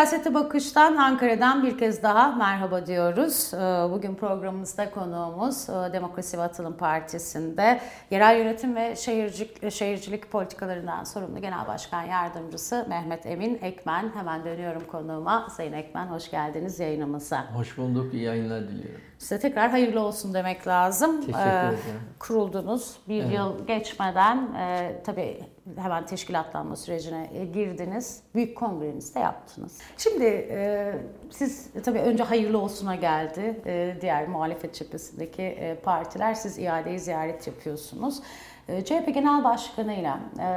Siyasete 0.00 0.34
Bakış'tan 0.34 0.96
Ankara'dan 0.96 1.62
bir 1.62 1.78
kez 1.78 2.02
daha 2.02 2.32
merhaba 2.32 2.86
diyoruz. 2.86 3.54
Ee, 3.54 3.58
bugün 3.92 4.14
programımızda 4.14 4.90
konuğumuz 4.90 5.68
e, 5.68 5.92
Demokrasi 5.92 6.38
ve 6.38 6.42
Atılım 6.42 6.76
Partisi'nde 6.76 7.80
yerel 8.10 8.38
yönetim 8.38 8.76
ve 8.76 8.96
şehircilik, 8.96 9.72
şehircilik 9.72 10.30
politikalarından 10.30 11.04
sorumlu 11.04 11.40
Genel 11.40 11.66
Başkan 11.66 12.02
Yardımcısı 12.02 12.86
Mehmet 12.88 13.26
Emin 13.26 13.58
Ekmen. 13.62 14.10
Hemen 14.14 14.44
dönüyorum 14.44 14.82
konuğuma. 14.92 15.48
Sayın 15.50 15.72
Ekmen 15.72 16.06
hoş 16.06 16.30
geldiniz 16.30 16.80
yayınımıza. 16.80 17.54
Hoş 17.54 17.78
bulduk, 17.78 18.14
iyi 18.14 18.22
yayınlar 18.22 18.68
diliyorum. 18.68 19.00
Size 19.18 19.40
tekrar 19.40 19.70
hayırlı 19.70 20.00
olsun 20.00 20.34
demek 20.34 20.66
lazım. 20.66 21.20
Teşekkür 21.20 21.38
ee, 21.38 21.68
ederim. 21.68 22.00
kuruldunuz. 22.18 22.96
Bir 23.08 23.22
evet. 23.22 23.34
yıl 23.34 23.66
geçmeden 23.66 24.54
e, 24.54 24.96
tabii 25.06 25.40
hemen 25.76 26.06
teşkilatlanma 26.06 26.76
sürecine 26.76 27.30
e, 27.34 27.44
girdiniz. 27.44 28.22
Büyük 28.34 28.56
kongrenizi 28.56 29.14
de 29.14 29.18
yaptınız. 29.18 29.78
Şimdi 29.98 30.24
e, 30.24 30.92
siz 31.30 31.70
tabii 31.84 31.98
önce 31.98 32.22
hayırlı 32.22 32.58
olsuna 32.58 32.94
geldi. 32.94 33.60
E, 33.66 33.96
diğer 34.00 34.28
muhalefet 34.28 34.74
cephesindeki 34.74 35.42
e, 35.42 35.74
partiler 35.74 36.34
siz 36.34 36.58
iadeyi 36.58 37.00
ziyaret 37.00 37.46
yapıyorsunuz. 37.46 38.22
Ee, 38.70 38.84
CHP 38.84 39.14
Genel 39.14 39.44
Başkanı 39.44 39.94
ile 39.94 40.12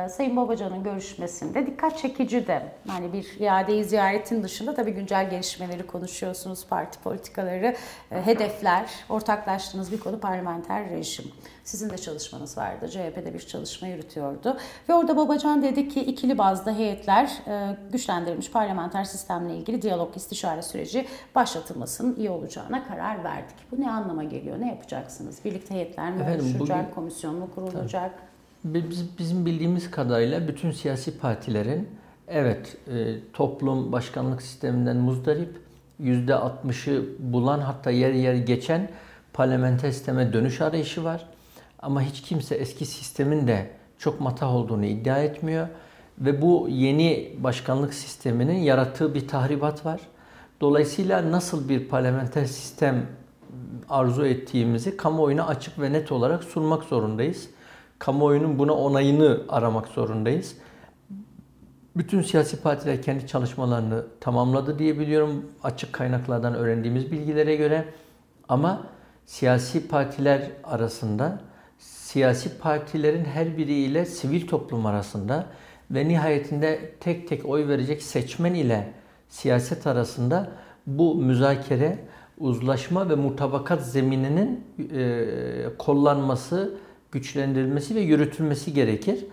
Sayın 0.10 0.38
Babacan'ın 0.38 0.84
görüşmesinde 0.84 1.68
dikkat 1.68 1.98
çekici 1.98 2.48
de 2.48 2.64
yani 2.90 3.14
bir 3.14 3.40
iadeyi 3.40 3.84
ziyaretin 3.84 4.44
dışında 4.44 4.74
tabii 4.74 4.92
güncel 4.92 5.30
gelişmeleri 5.30 5.88
konuşuyorsunuz, 5.88 6.68
parti 6.68 7.00
politikaları, 7.00 7.76
e, 8.12 8.26
hedefler, 8.26 8.90
ortaklaştığınız 9.10 9.92
bir 9.92 10.00
konu 10.00 10.20
parlamenter 10.20 10.90
rejim. 10.90 11.26
Sizin 11.64 11.90
de 11.90 11.98
çalışmanız 11.98 12.58
vardı. 12.58 12.90
CHP'de 12.90 13.34
bir 13.34 13.40
çalışma 13.40 13.88
yürütüyordu. 13.88 14.58
Ve 14.90 14.94
orada 14.94 15.18
Babacan 15.18 15.64
dedi 15.64 15.90
ki 15.90 16.02
ikili 16.02 16.38
bazda 16.38 16.72
heyetler 16.72 17.32
e, 17.48 17.78
güçlendirilmiş 17.92 18.52
parlamenter 18.52 19.04
sistemle 19.04 19.56
ilgili 19.56 19.82
diyalog 19.82 20.18
istişare 20.18 20.62
süreci 20.62 21.06
başlatılmasının 21.36 22.16
iyi 22.16 22.30
olacağına 22.30 22.88
karar 22.88 23.24
verdik. 23.24 23.56
Bu 23.72 23.82
ne 23.82 23.92
anlama 23.92 24.24
geliyor? 24.24 24.62
Ne 24.62 24.68
yapacaksınız? 24.68 25.46
Birlikte 25.46 25.76
heyetler 25.76 26.12
mi 26.12 26.22
Efendim, 26.22 26.46
oluşacak? 26.46 26.80
Bugün, 26.84 26.96
komisyon 26.96 27.36
mu 27.36 27.50
kurulacak? 27.56 28.03
Biz, 28.64 29.18
bizim 29.18 29.46
bildiğimiz 29.46 29.92
kadarıyla 29.92 30.48
bütün 30.48 30.72
siyasi 30.72 31.18
partilerin 31.18 31.90
evet 32.28 32.78
e, 32.88 33.16
toplum 33.34 33.92
başkanlık 33.92 34.42
sisteminden 34.42 34.98
muzdarip 34.98 35.58
%60'ı 36.02 37.06
bulan 37.20 37.60
hatta 37.60 37.92
yer 37.92 38.14
yer 38.14 38.34
geçen 38.34 38.90
parlamenter 39.34 39.92
sisteme 39.92 40.34
dönüş 40.34 40.62
arayışı 40.62 41.04
var. 41.04 41.26
Ama 41.80 42.02
hiç 42.02 42.22
kimse 42.22 42.56
eski 42.56 42.86
sistemin 42.86 43.48
de 43.48 43.70
çok 43.98 44.22
matah 44.22 44.56
olduğunu 44.56 44.86
iddia 44.86 45.18
etmiyor. 45.18 45.68
Ve 46.20 46.42
bu 46.42 46.68
yeni 46.70 47.36
başkanlık 47.38 47.94
sisteminin 47.94 48.58
yarattığı 48.58 49.14
bir 49.14 49.28
tahribat 49.28 49.86
var. 49.86 50.02
Dolayısıyla 50.62 51.32
nasıl 51.32 51.70
bir 51.70 51.88
parlamenter 51.88 52.46
sistem 52.46 53.06
arzu 53.90 54.26
ettiğimizi 54.26 54.98
kamuoyuna 54.98 55.48
açık 55.48 55.80
ve 55.80 55.94
net 55.94 56.12
olarak 56.12 56.44
sunmak 56.44 56.84
zorundayız. 56.84 57.50
Kamuoyunun 58.04 58.60
buna 58.60 58.74
onayını 58.74 59.42
aramak 59.50 59.88
zorundayız. 59.88 60.56
Bütün 61.96 62.22
siyasi 62.22 62.62
partiler 62.62 63.02
kendi 63.02 63.28
çalışmalarını 63.28 64.06
tamamladı 64.20 64.80
diye 64.80 65.00
biliyorum 65.00 65.46
açık 65.64 65.94
kaynaklardan 65.94 66.56
öğrendiğimiz 66.56 67.12
bilgilere 67.12 67.56
göre. 67.56 67.86
Ama 68.50 68.88
siyasi 69.26 69.88
partiler 69.88 70.52
arasında 70.64 71.42
siyasi 71.80 72.58
partilerin 72.58 73.26
her 73.26 73.58
biriyle 73.58 74.06
sivil 74.06 74.48
toplum 74.48 74.86
arasında 74.86 75.46
ve 75.92 76.08
nihayetinde 76.08 76.96
tek 77.00 77.28
tek 77.28 77.46
oy 77.46 77.68
verecek 77.68 78.04
seçmen 78.04 78.54
ile 78.54 78.94
siyaset 79.30 79.88
arasında 79.88 80.52
bu 80.88 81.16
müzakere, 81.16 82.00
uzlaşma 82.38 83.10
ve 83.10 83.16
mutabakat 83.16 83.86
zemininin 83.88 84.68
e, 84.94 85.26
kollanması, 85.78 86.78
güçlendirilmesi 87.14 87.96
ve 87.96 88.00
yürütülmesi 88.00 88.74
gerekir. 88.74 89.26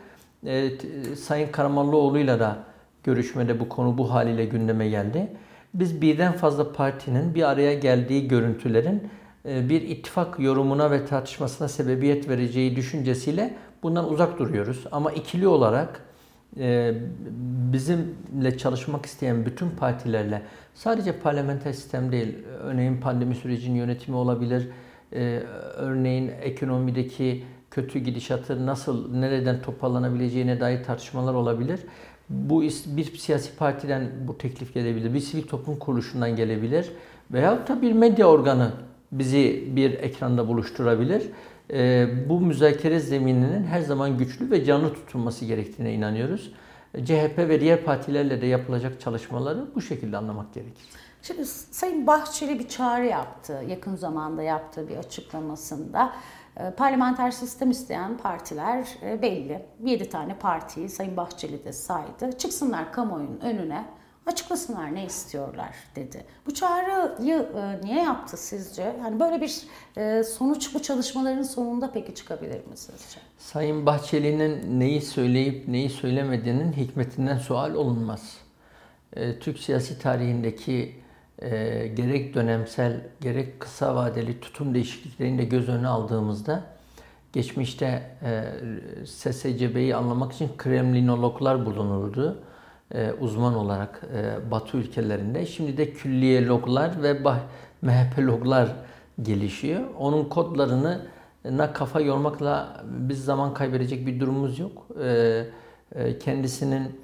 E, 0.47 0.71
Sayın 1.17 1.53
Karamanlıoğlu'yla 1.53 2.41
da 2.41 2.59
görüşmede 3.05 3.61
bu 3.61 3.69
konu 3.69 3.99
bu 3.99 4.11
haliyle 4.13 4.45
gündeme 4.45 4.89
geldi. 4.89 5.29
Biz 5.75 6.03
birden 6.03 6.33
fazla 6.33 6.73
partinin 6.73 7.35
bir 7.35 7.43
araya 7.51 7.75
geldiği 7.75 8.29
görüntülerin 8.29 9.09
e, 9.49 9.69
bir 9.69 9.83
ittifak 9.83 10.39
yorumuna 10.39 10.91
ve 10.91 11.07
tartışmasına 11.07 11.69
sebebiyet 11.69 12.29
vereceği 12.29 12.77
düşüncesiyle 12.77 13.55
bundan 13.83 14.13
uzak 14.13 14.39
duruyoruz. 14.39 14.85
Ama 14.93 15.13
ikili 15.13 15.49
olarak 15.49 16.01
e, 16.59 16.95
bizimle 17.73 18.59
çalışmak 18.59 19.07
isteyen 19.07 19.47
bütün 19.47 19.71
partilerle 19.71 20.43
sadece 20.75 21.13
parlamenter 21.19 21.73
sistem 21.73 22.13
değil, 22.13 22.39
örneğin 22.63 23.01
pandemi 23.01 23.35
sürecinin 23.35 23.77
yönetimi 23.77 24.17
olabilir, 24.17 24.69
e, 25.13 25.43
örneğin 25.77 26.33
ekonomideki 26.43 27.45
kötü 27.71 27.99
gidişatı 27.99 28.67
nasıl, 28.67 29.15
nereden 29.15 29.63
toparlanabileceğine 29.63 30.61
dair 30.61 30.85
tartışmalar 30.85 31.35
olabilir. 31.35 31.81
Bu 32.29 32.63
bir 32.87 33.19
siyasi 33.19 33.57
partiden 33.57 34.11
bu 34.29 34.39
teklif 34.39 34.75
gelebilir, 34.75 35.15
bir 35.15 35.21
sivil 35.21 35.43
toplum 35.43 35.79
kuruluşundan 35.79 36.37
gelebilir 36.37 36.93
veyahut 37.31 37.69
da 37.69 37.83
bir 37.83 37.93
medya 37.93 38.27
organı 38.27 38.73
bizi 39.13 39.69
bir 39.77 39.93
ekranda 39.93 40.49
buluşturabilir. 40.49 41.23
Ee, 41.73 42.09
bu 42.29 42.41
müzakere 42.41 43.01
zemininin 43.01 43.65
her 43.65 43.81
zaman 43.81 44.19
güçlü 44.19 44.51
ve 44.51 44.65
canlı 44.65 44.95
tutulması 44.95 45.45
gerektiğine 45.45 45.95
inanıyoruz. 45.95 46.53
CHP 47.05 47.39
ve 47.39 47.61
diğer 47.61 47.85
partilerle 47.85 48.41
de 48.41 48.47
yapılacak 48.47 49.01
çalışmaları 49.01 49.67
bu 49.75 49.81
şekilde 49.81 50.17
anlamak 50.17 50.55
gerekir. 50.55 50.85
Şimdi 51.23 51.47
Sayın 51.47 52.07
Bahçeli 52.07 52.59
bir 52.59 52.69
çağrı 52.69 53.07
yaptı 53.07 53.65
yakın 53.69 53.97
zamanda 53.97 54.43
yaptığı 54.43 54.89
bir 54.89 54.97
açıklamasında. 54.97 56.13
Ee, 56.61 56.71
parlamenter 56.71 57.31
sistem 57.31 57.71
isteyen 57.71 58.19
partiler 58.19 58.89
e, 59.03 59.23
belli. 59.23 59.63
7 59.85 60.09
tane 60.09 60.39
partiyi 60.39 60.89
Sayın 60.89 61.17
Bahçeli 61.17 61.65
de 61.65 61.73
saydı. 61.73 62.39
Çıksınlar 62.39 62.93
kamuoyunun 62.93 63.41
önüne 63.41 63.85
açıklasınlar 64.27 64.95
ne 64.95 65.05
istiyorlar 65.05 65.75
dedi. 65.97 66.25
Bu 66.47 66.55
çağrıyı 66.55 67.49
e, 67.57 67.87
niye 67.87 68.03
yaptı 68.03 68.37
sizce? 68.37 68.97
Yani 69.05 69.21
böyle 69.21 69.41
bir 69.41 69.63
e, 69.97 70.23
sonuç 70.23 70.75
bu 70.75 70.83
çalışmaların 70.83 71.43
sonunda 71.43 71.91
peki 71.93 72.15
çıkabilir 72.15 72.67
mi 72.67 72.77
sizce? 72.77 73.21
Sayın 73.39 73.87
Bahçeli'nin 73.87 74.81
neyi 74.81 75.03
söyleyip 75.03 75.69
neyi 75.69 75.91
söylemediğinin 75.91 76.73
hikmetinden 76.73 77.39
sual 77.39 77.75
olunmaz. 77.75 78.37
Türk 79.41 79.59
siyasi 79.59 79.99
tarihindeki 79.99 81.00
e, 81.43 81.87
gerek 81.97 82.35
dönemsel 82.35 83.01
gerek 83.21 83.61
kısa 83.61 83.95
vadeli 83.95 84.41
tutum 84.41 84.75
değişikliklerini 84.75 85.39
de 85.39 85.45
göz 85.45 85.69
önüne 85.69 85.89
aldığımızda 85.89 86.65
geçmişte 87.33 88.03
e, 88.23 88.45
SSCB'yi 89.07 89.97
anlamak 89.97 90.33
için 90.33 90.51
Kremlinologlar 90.59 91.67
bulunurdu 91.67 92.43
e, 92.95 93.13
uzman 93.21 93.55
olarak 93.55 94.03
e, 94.15 94.51
Batı 94.51 94.77
ülkelerinde. 94.77 95.47
Şimdi 95.47 95.77
de 95.77 95.93
külliyeloglar 95.93 97.03
ve 97.03 97.17
MHP'loglar 97.83 98.69
gelişiyor. 99.23 99.81
Onun 99.99 100.25
kodlarını 100.25 101.07
na 101.45 101.73
kafa 101.73 102.01
yormakla 102.01 102.83
biz 102.85 103.25
zaman 103.25 103.55
kaybedecek 103.55 104.07
bir 104.07 104.21
durumumuz 104.21 104.59
yok. 104.59 104.87
E, 105.03 105.45
e, 105.95 106.19
kendisinin 106.19 107.01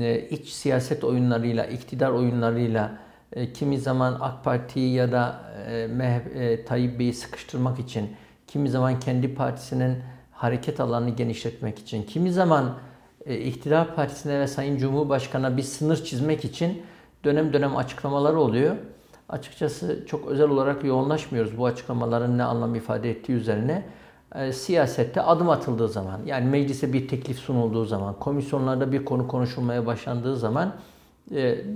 e, 0.00 0.28
iç 0.28 0.48
siyaset 0.48 1.04
oyunlarıyla, 1.04 1.64
iktidar 1.64 2.10
oyunlarıyla 2.10 2.98
e, 3.32 3.52
kimi 3.52 3.78
zaman 3.78 4.16
AK 4.20 4.44
Parti'yi 4.44 4.94
ya 4.94 5.12
da 5.12 5.40
e, 5.68 5.86
MHP, 5.86 6.36
e, 6.36 6.64
Tayyip 6.64 6.98
Bey'i 6.98 7.12
sıkıştırmak 7.12 7.78
için, 7.78 8.10
kimi 8.46 8.68
zaman 8.68 9.00
kendi 9.00 9.34
partisinin 9.34 9.98
hareket 10.32 10.80
alanını 10.80 11.10
genişletmek 11.10 11.78
için, 11.78 12.02
kimi 12.02 12.32
zaman 12.32 12.74
e, 13.26 13.38
iktidar 13.38 13.94
partisine 13.94 14.40
ve 14.40 14.46
Sayın 14.46 14.76
Cumhurbaşkanı'na 14.76 15.56
bir 15.56 15.62
sınır 15.62 16.04
çizmek 16.04 16.44
için 16.44 16.82
dönem 17.24 17.52
dönem 17.52 17.76
açıklamaları 17.76 18.40
oluyor. 18.40 18.76
Açıkçası 19.28 20.06
çok 20.06 20.26
özel 20.26 20.48
olarak 20.48 20.84
yoğunlaşmıyoruz 20.84 21.58
bu 21.58 21.66
açıklamaların 21.66 22.38
ne 22.38 22.44
anlam 22.44 22.74
ifade 22.74 23.10
ettiği 23.10 23.32
üzerine. 23.32 23.84
E, 24.34 24.52
siyasette 24.52 25.22
adım 25.22 25.50
atıldığı 25.50 25.88
zaman, 25.88 26.20
yani 26.26 26.46
meclise 26.50 26.92
bir 26.92 27.08
teklif 27.08 27.38
sunulduğu 27.38 27.84
zaman, 27.84 28.14
komisyonlarda 28.18 28.92
bir 28.92 29.04
konu 29.04 29.28
konuşulmaya 29.28 29.86
başlandığı 29.86 30.36
zaman 30.36 30.74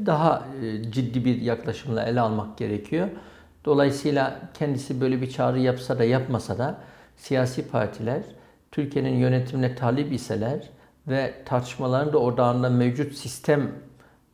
daha 0.07 0.47
e, 0.63 0.93
ciddi 0.93 1.25
bir 1.25 1.41
yaklaşımla 1.41 2.03
ele 2.03 2.21
almak 2.21 2.59
gerekiyor. 2.59 3.09
Dolayısıyla 3.65 4.41
kendisi 4.55 5.01
böyle 5.01 5.21
bir 5.21 5.31
çağrı 5.31 5.61
yapsa 5.61 5.99
da 5.99 6.05
yapmasa 6.05 6.59
da 6.59 6.79
siyasi 7.17 7.69
partiler 7.69 8.23
Türkiye'nin 8.73 9.17
yönetimine 9.17 9.75
talip 9.75 10.13
iseler, 10.13 10.71
ve 11.09 11.35
tartışmaların 11.45 12.13
da 12.13 12.19
odağında 12.19 12.71
mevcut 12.71 13.15
sistem 13.15 13.73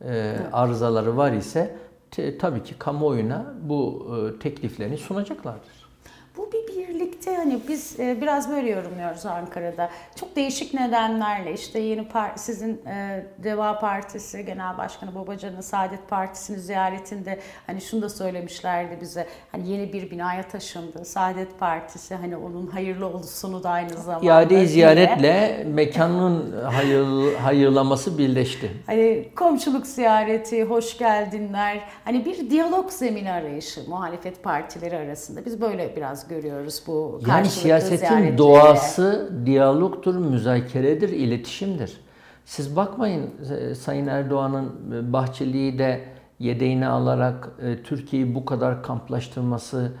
e, 0.05 0.37
arızaları 0.53 1.17
var 1.17 1.31
ise 1.31 1.75
te, 2.11 2.37
tabii 2.37 2.63
ki 2.63 2.75
kamuoyuna 2.79 3.53
bu 3.61 4.07
e, 4.15 4.39
tekliflerini 4.39 4.97
sunacaklardır. 4.97 5.91
Bu 6.37 6.51
bir 6.51 6.77
birlik 6.77 7.20
birlikte 7.21 7.35
hani 7.35 7.59
biz 7.67 7.99
e, 7.99 8.21
biraz 8.21 8.49
böyle 8.49 8.69
yorumluyoruz 8.69 9.25
Ankara'da. 9.25 9.89
Çok 10.15 10.35
değişik 10.35 10.73
nedenlerle 10.73 11.53
işte 11.53 11.79
yeni 11.79 12.07
par 12.07 12.31
sizin 12.35 12.85
e, 12.85 13.25
Deva 13.43 13.79
Partisi 13.79 14.45
Genel 14.45 14.77
Başkanı 14.77 15.15
Babacan'ın 15.15 15.61
Saadet 15.61 16.09
Partisi'ni 16.09 16.59
ziyaretinde 16.59 17.39
hani 17.67 17.81
şunu 17.81 18.01
da 18.01 18.09
söylemişlerdi 18.09 18.97
bize. 19.01 19.27
Hani 19.51 19.69
yeni 19.69 19.93
bir 19.93 20.11
binaya 20.11 20.47
taşındı. 20.47 21.05
Saadet 21.05 21.59
Partisi 21.59 22.15
hani 22.15 22.37
onun 22.37 22.67
hayırlı 22.67 23.05
olsunu 23.05 23.63
da 23.63 23.69
aynı 23.69 23.97
zamanda. 23.97 24.25
İade 24.25 24.65
ziyaretle 24.65 25.63
mekanın 25.67 26.63
hayır, 26.63 27.35
hayırlaması 27.35 28.17
birleşti. 28.17 28.71
Hani 28.85 29.29
komşuluk 29.35 29.87
ziyareti, 29.87 30.63
hoş 30.63 30.97
geldinler. 30.97 31.79
Hani 32.05 32.25
bir 32.25 32.49
diyalog 32.49 32.91
zemini 32.91 33.31
arayışı 33.31 33.89
muhalefet 33.89 34.43
partileri 34.43 34.97
arasında. 34.97 35.45
Biz 35.45 35.61
böyle 35.61 35.95
biraz 35.95 36.27
görüyoruz 36.27 36.83
bu 36.87 37.10
Yani 37.27 37.47
siyasetin 37.47 38.37
doğası 38.37 39.31
diyalogtur, 39.45 40.15
müzakeredir, 40.15 41.09
iletişimdir. 41.09 41.97
Siz 42.45 42.75
bakmayın 42.75 43.29
e, 43.51 43.75
Sayın 43.75 44.07
Erdoğan'ın 44.07 44.93
e, 44.93 45.13
Bahçeli'yi 45.13 45.79
de 45.79 45.99
yedeğine 46.39 46.87
alarak 46.87 47.49
e, 47.61 47.83
Türkiye'yi 47.83 48.35
bu 48.35 48.45
kadar 48.45 48.83
kamplaştırması 48.83 49.91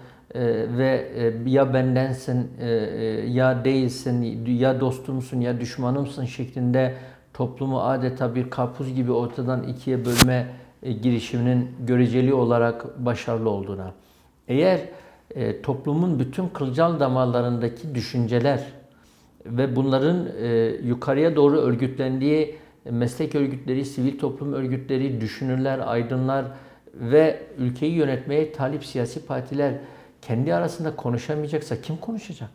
ve 0.77 1.11
ya 1.45 1.73
bendensin 1.73 2.51
ya 3.27 3.65
değilsin, 3.65 4.45
ya 4.45 4.79
dostumsun 4.79 5.41
ya 5.41 5.59
düşmanımsın 5.59 6.25
şeklinde 6.25 6.95
toplumu 7.33 7.81
adeta 7.81 8.35
bir 8.35 8.49
karpuz 8.49 8.93
gibi 8.93 9.11
ortadan 9.11 9.63
ikiye 9.63 10.05
bölme 10.05 10.47
girişiminin 11.01 11.71
göreceli 11.79 12.33
olarak 12.33 13.05
başarılı 13.05 13.49
olduğuna. 13.49 13.93
Eğer 14.47 14.79
e, 15.35 15.61
toplumun 15.61 16.19
bütün 16.19 16.49
kılcal 16.49 16.99
damarlarındaki 16.99 17.95
düşünceler 17.95 18.63
ve 19.45 19.75
bunların 19.75 20.27
e, 20.41 20.47
yukarıya 20.83 21.35
doğru 21.35 21.57
örgütlendiği 21.57 22.55
meslek 22.89 23.35
örgütleri, 23.35 23.85
sivil 23.85 24.19
toplum 24.19 24.53
örgütleri, 24.53 25.21
düşünürler, 25.21 25.79
aydınlar 25.85 26.45
ve 26.93 27.39
ülkeyi 27.57 27.93
yönetmeye 27.93 28.51
talip 28.51 28.85
siyasi 28.85 29.25
partiler 29.25 29.73
kendi 30.21 30.55
arasında 30.55 30.95
konuşamayacaksa 30.95 31.81
kim 31.81 31.97
konuşacak? 31.97 32.49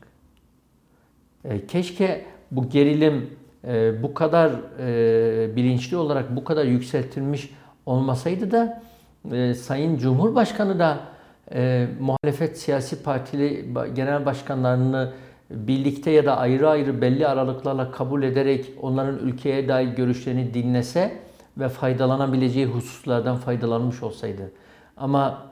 E, 1.45 1.67
keşke 1.67 2.25
bu 2.51 2.69
gerilim 2.69 3.31
e, 3.65 4.03
bu 4.03 4.15
kadar 4.15 4.53
e, 4.81 5.57
bilinçli 5.57 5.97
olarak 5.97 6.37
bu 6.37 6.45
kadar 6.45 6.65
yükseltilmiş 6.65 7.51
olmasaydı 7.87 8.51
da 8.51 8.83
e, 9.33 9.55
Sayın 9.55 9.99
Cumhurbaşkanı 9.99 10.79
da 10.79 11.16
e, 11.55 11.87
muhalefet 12.01 12.59
siyasi 12.59 13.03
partili 13.03 13.75
genel 13.95 14.27
başkanlarını 14.27 15.13
birlikte 15.51 16.11
ya 16.11 16.25
da 16.27 16.37
ayrı 16.37 16.69
ayrı 16.69 17.01
belli 17.01 17.27
aralıklarla 17.27 17.91
kabul 17.91 18.23
ederek 18.23 18.73
onların 18.83 19.19
ülkeye 19.19 19.69
dair 19.69 19.89
görüşlerini 19.89 20.55
dinlese 20.55 21.19
ve 21.59 21.69
faydalanabileceği 21.69 22.67
hususlardan 22.67 23.37
faydalanmış 23.37 24.03
olsaydı. 24.03 24.51
Ama 24.97 25.43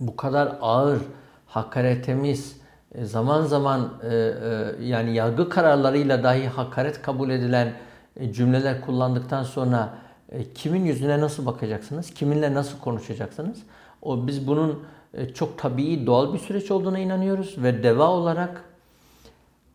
bu 0.00 0.16
kadar 0.16 0.58
ağır, 0.60 0.98
hakaretemiz, 1.46 2.56
e, 2.94 3.04
zaman 3.04 3.42
zaman 3.42 3.92
e, 4.02 4.14
e, 4.14 4.84
yani 4.84 5.14
yargı 5.14 5.48
kararlarıyla 5.48 6.22
dahi 6.22 6.46
hakaret 6.46 7.02
kabul 7.02 7.30
edilen 7.30 7.72
cümleler 8.30 8.80
kullandıktan 8.80 9.42
sonra 9.42 9.94
kimin 10.54 10.84
yüzüne 10.84 11.20
nasıl 11.20 11.46
bakacaksınız? 11.46 12.10
Kiminle 12.10 12.54
nasıl 12.54 12.78
konuşacaksınız? 12.78 13.58
O 14.02 14.26
biz 14.26 14.46
bunun 14.46 14.82
çok 15.34 15.58
tabii 15.58 16.06
doğal 16.06 16.34
bir 16.34 16.38
süreç 16.38 16.70
olduğuna 16.70 16.98
inanıyoruz 16.98 17.54
ve 17.58 17.82
deva 17.82 18.10
olarak 18.10 18.64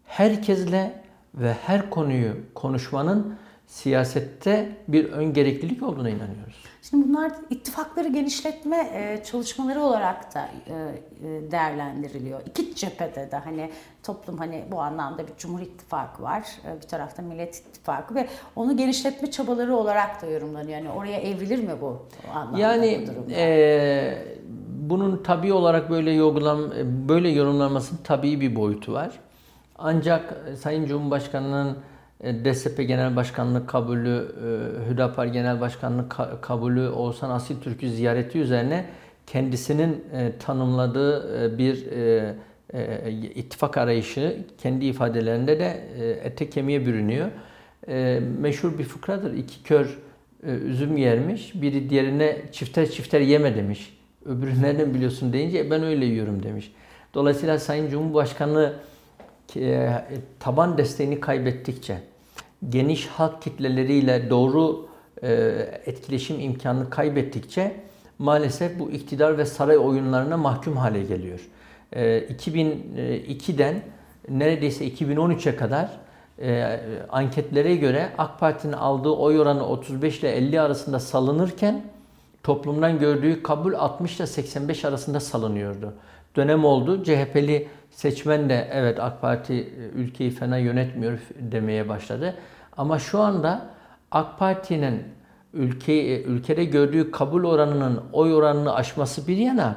herkesle 0.06 1.04
ve 1.36 1.54
her 1.54 1.90
konuyu 1.90 2.34
konuşmanın 2.56 3.38
siyasette 3.68 4.78
bir 4.88 5.06
ön 5.12 5.34
gereklilik 5.34 5.84
olduğuna 5.84 6.10
inanıyoruz. 6.10 6.64
Şimdi 6.90 7.10
bunlar 7.10 7.32
ittifakları 7.50 8.08
genişletme 8.08 8.90
e, 8.94 9.24
çalışmaları 9.24 9.82
olarak 9.82 10.36
da 10.36 10.50
e, 10.68 10.74
e, 10.74 11.52
değerlendiriliyor. 11.52 12.42
İki 12.46 12.76
cephede 12.76 13.32
de 13.32 13.38
hani 13.38 13.72
toplum 14.04 14.38
hani 14.38 14.66
bu 14.72 14.82
anlamda 14.82 15.28
bir 15.28 15.34
Cumhur 15.38 15.62
İttifakı 15.62 16.24
var, 16.24 16.44
bir 16.82 16.88
tarafta 16.88 17.22
Millet 17.22 17.56
İttifakı 17.56 18.16
ve 18.16 18.28
onu 18.56 18.78
genişletme 18.78 19.32
çabaları 19.32 19.76
olarak 19.76 20.22
da 20.22 20.26
yorumlanıyor. 20.26 20.78
Yani 20.78 20.90
oraya 20.90 21.20
evrilir 21.20 21.60
mi 21.60 21.74
bu 21.82 22.06
anlamda 22.34 22.60
yani, 22.60 23.08
bu? 23.28 23.32
E, 23.32 24.38
bunun 24.90 25.24
tabii 25.24 25.54
olarak 25.54 25.90
böyle 25.90 26.12
yorumlan 26.12 26.72
böyle 27.10 27.30
yorumlanmasının 27.30 28.00
tabii 28.04 28.42
bir 28.42 28.56
boyutu 28.56 28.94
var. 28.94 29.12
Ancak 29.78 30.44
Sayın 30.58 30.86
Cumhurbaşkanı'nın 30.86 31.78
e, 32.22 32.46
DSP 32.46 32.78
Genel 32.78 33.16
Başkanlığı 33.16 33.68
kabulü, 33.68 34.36
e, 34.88 34.90
Hüdapar 34.90 35.26
Genel 35.26 35.62
Başkanlığı 35.62 36.06
kabulü, 36.42 36.90
Oğuzhan 36.90 37.30
Asil 37.30 37.62
Türk'ü 37.62 37.90
ziyareti 37.90 38.40
üzerine 38.40 38.86
kendisinin 39.28 40.06
e, 40.14 40.32
tanımladığı 40.40 41.58
bir 41.58 41.88
ittifak 43.36 43.78
arayışı 43.78 44.38
kendi 44.58 44.86
ifadelerinde 44.86 45.60
de 45.60 45.84
ete 46.24 46.50
kemiğe 46.50 46.86
bürünüyor. 46.86 47.28
Meşhur 48.40 48.78
bir 48.78 48.84
fıkradır. 48.84 49.34
İki 49.34 49.64
kör 49.64 49.98
üzüm 50.44 50.98
yermiş. 50.98 51.62
Biri 51.62 51.90
diğerine 51.90 52.42
çifter 52.52 52.90
çifter 52.90 53.22
yeme 53.22 53.56
demiş. 53.56 53.97
Öbürü 54.28 54.62
nereden 54.62 54.94
biliyorsun 54.94 55.34
deyince 55.34 55.72
ben 55.72 55.84
öyle 55.84 56.06
yiyorum 56.06 56.44
demiş. 56.44 56.72
Dolayısıyla 57.14 57.60
Sayın 57.60 57.90
Cumhurbaşkanı 57.90 58.74
e, 59.56 59.90
taban 60.40 60.78
desteğini 60.78 61.20
kaybettikçe, 61.20 61.98
geniş 62.70 63.08
halk 63.08 63.42
kitleleriyle 63.42 64.30
doğru 64.30 64.88
e, 65.24 65.30
etkileşim 65.86 66.40
imkanını 66.40 66.90
kaybettikçe 66.90 67.76
maalesef 68.20 68.80
bu 68.80 68.92
iktidar 68.92 69.38
ve 69.38 69.46
saray 69.46 69.78
oyunlarına 69.78 70.38
mahkum 70.38 70.78
hale 70.78 71.04
geliyor. 71.04 71.40
2002'den 71.94 73.74
e, 73.74 73.82
neredeyse 74.30 74.88
2013'e 74.88 75.56
kadar 75.56 75.90
anketlere 77.10 77.76
göre 77.76 78.10
AK 78.18 78.40
Parti'nin 78.40 78.74
aldığı 78.74 79.10
oy 79.10 79.40
oranı 79.40 79.68
35 79.68 80.20
ile 80.20 80.32
50 80.32 80.62
arasında 80.62 81.00
salınırken 81.00 81.84
toplumdan 82.48 83.00
gördüğü 83.00 83.44
kabul 83.44 83.74
60 83.74 84.18
ile 84.18 84.28
85 84.28 84.86
arasında 84.86 85.20
salınıyordu. 85.20 85.94
Dönem 86.36 86.66
oldu. 86.66 87.04
CHP'li 87.04 87.68
Seçmen 87.92 88.50
de 88.50 88.68
evet 88.72 89.00
AK 89.00 89.22
Parti 89.22 89.54
e, 89.54 90.00
ülkeyi 90.00 90.32
fena 90.32 90.58
yönetmiyor 90.58 91.20
demeye 91.40 91.90
başladı. 91.90 92.36
Ama 92.78 93.00
şu 93.00 93.20
anda 93.20 93.70
AK 94.12 94.40
Parti'nin 94.40 95.04
ülkeyi, 95.54 96.10
e, 96.10 96.22
ülkede 96.22 96.66
gördüğü 96.66 97.12
kabul 97.12 97.44
oranının 97.44 98.04
oy 98.14 98.34
oranını 98.34 98.76
aşması 98.76 99.28
bir 99.28 99.38
yana 99.38 99.76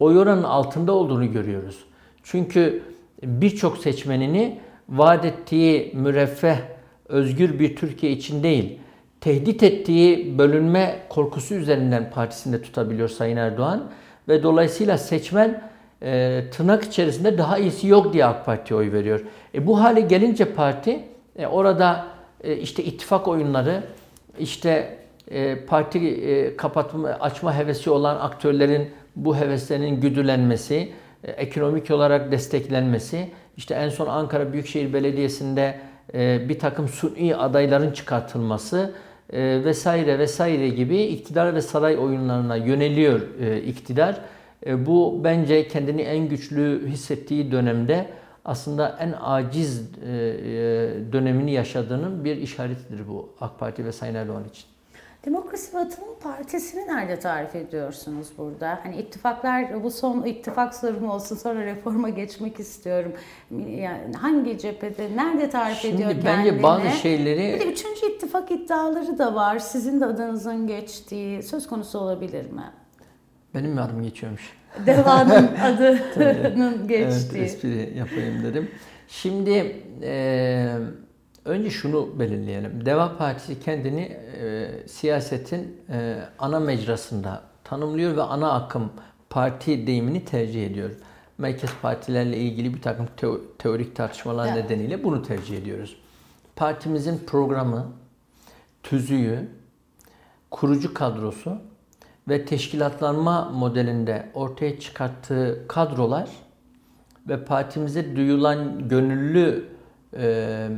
oy 0.00 0.18
oranının 0.18 0.44
altında 0.44 0.92
olduğunu 0.92 1.32
görüyoruz. 1.32 1.84
Çünkü 2.22 2.82
birçok 3.22 3.78
seçmenini 3.78 4.60
vaat 4.88 5.24
ettiği 5.24 5.92
müreffeh, 5.94 6.58
özgür 7.08 7.58
bir 7.58 7.76
Türkiye 7.76 8.12
için 8.12 8.42
değil, 8.42 8.78
tehdit 9.28 9.62
ettiği 9.62 10.38
bölünme 10.38 10.98
korkusu 11.08 11.54
üzerinden 11.54 12.10
partisinde 12.10 12.62
tutabiliyor 12.62 13.08
Sayın 13.08 13.36
Erdoğan. 13.36 13.90
Ve 14.28 14.42
dolayısıyla 14.42 14.98
seçmen 14.98 15.62
e, 16.02 16.42
tırnak 16.52 16.84
içerisinde 16.84 17.38
daha 17.38 17.58
iyisi 17.58 17.88
yok 17.88 18.12
diye 18.12 18.24
AK 18.24 18.46
Parti'ye 18.46 18.80
oy 18.80 18.92
veriyor. 18.92 19.20
E, 19.54 19.66
bu 19.66 19.80
hale 19.80 20.00
gelince 20.00 20.44
parti 20.44 21.04
e, 21.38 21.46
orada 21.46 22.06
e, 22.44 22.56
işte 22.56 22.84
ittifak 22.84 23.28
oyunları, 23.28 23.82
işte 24.38 24.98
e, 25.30 25.64
parti 25.64 25.98
e, 25.98 26.56
kapatma, 26.56 27.08
açma 27.08 27.56
hevesi 27.56 27.90
olan 27.90 28.16
aktörlerin 28.16 28.90
bu 29.16 29.36
heveslerinin 29.36 30.00
güdülenmesi, 30.00 30.92
e, 31.24 31.30
ekonomik 31.30 31.90
olarak 31.90 32.32
desteklenmesi, 32.32 33.30
işte 33.56 33.74
en 33.74 33.88
son 33.88 34.06
Ankara 34.06 34.52
Büyükşehir 34.52 34.92
Belediyesi'nde 34.92 35.78
e, 36.14 36.48
bir 36.48 36.58
takım 36.58 36.88
suni 36.88 37.36
adayların 37.36 37.90
çıkartılması 37.90 38.94
e, 39.32 39.64
vesaire 39.64 40.18
vesaire 40.18 40.68
gibi 40.68 41.02
iktidar 41.02 41.54
ve 41.54 41.62
saray 41.62 41.98
oyunlarına 41.98 42.56
yöneliyor 42.56 43.20
e, 43.40 43.62
iktidar. 43.62 44.20
E, 44.66 44.86
bu 44.86 45.20
bence 45.24 45.68
kendini 45.68 46.02
en 46.02 46.28
güçlü 46.28 46.88
hissettiği 46.88 47.52
dönemde 47.52 48.06
aslında 48.44 48.96
en 49.00 49.14
aciz 49.20 49.80
e, 49.80 50.10
e, 50.10 51.12
dönemini 51.12 51.52
yaşadığının 51.52 52.24
bir 52.24 52.36
işaretidir 52.36 53.08
bu 53.08 53.34
AK 53.40 53.58
Parti 53.58 53.84
ve 53.84 53.92
Sayın 53.92 54.14
Erdoğan 54.14 54.44
için. 54.44 54.64
Demokrasi 55.26 55.76
ve 55.76 55.78
Atılım 55.78 56.18
Partisi'ni 56.22 56.86
nerede 56.86 57.18
tarif 57.18 57.54
ediyorsunuz 57.54 58.28
burada? 58.38 58.78
Hani 58.82 58.96
ittifaklar, 58.96 59.82
bu 59.84 59.90
son 59.90 60.22
ittifak 60.22 60.74
sorumu 60.74 61.12
olsun 61.12 61.36
sonra 61.36 61.64
reforma 61.64 62.08
geçmek 62.08 62.60
istiyorum. 62.60 63.12
Yani 63.68 64.14
hangi 64.20 64.58
cephede, 64.58 65.16
nerede 65.16 65.50
tarif 65.50 65.78
Şimdi 65.78 65.94
ediyor 65.94 66.10
bence 66.10 66.22
kendini? 66.22 66.50
bence 66.52 66.62
bazı 66.62 66.90
şeyleri... 66.90 67.54
Bir 67.54 67.60
de 67.60 67.72
üçüncü 67.72 68.06
ittifak 68.06 68.50
iddiaları 68.50 69.18
da 69.18 69.34
var. 69.34 69.58
Sizin 69.58 70.00
de 70.00 70.06
adınızın 70.06 70.66
geçtiği 70.66 71.42
söz 71.42 71.66
konusu 71.66 71.98
olabilir 71.98 72.50
mi? 72.50 72.64
Benim 73.54 73.70
mi 73.70 73.80
adım 73.80 74.02
geçiyormuş? 74.02 74.52
Deva'nın 74.86 75.48
adının 75.62 76.88
geçtiği. 76.88 77.38
Evet, 77.38 77.50
espri 77.54 77.92
yapayım 77.98 78.42
dedim. 78.44 78.70
Şimdi 79.08 79.76
e, 80.02 80.66
önce 81.44 81.70
şunu 81.70 82.18
belirleyelim. 82.18 82.86
Deva 82.86 83.16
Partisi 83.18 83.60
kendini 83.60 84.00
e, 84.42 84.68
siyasetin 84.88 85.76
e, 85.90 86.18
ana 86.38 86.60
mecrasında 86.60 87.42
tanımlıyor 87.64 88.16
ve 88.16 88.22
ana 88.22 88.52
akım 88.52 88.90
parti 89.30 89.86
deyimini 89.86 90.24
tercih 90.24 90.66
ediyor. 90.66 90.90
Merkez 91.38 91.70
partilerle 91.82 92.36
ilgili 92.36 92.74
bir 92.74 92.82
takım 92.82 93.06
teo- 93.16 93.40
teorik 93.58 93.96
tartışmalar 93.96 94.48
Evet. 94.52 94.64
nedeniyle 94.64 95.04
bunu 95.04 95.22
tercih 95.22 95.58
ediyoruz. 95.58 95.96
Partimizin 96.56 97.18
programı, 97.26 97.86
tüzüğü, 98.82 99.48
kurucu 100.50 100.94
kadrosu 100.94 101.56
ve 102.28 102.44
teşkilatlanma 102.44 103.44
modelinde 103.44 104.28
ortaya 104.34 104.80
çıkarttığı 104.80 105.64
kadrolar 105.68 106.28
ve 107.28 107.44
partimize 107.44 108.16
duyulan 108.16 108.88
gönüllü 108.88 109.64
e, 110.16 110.68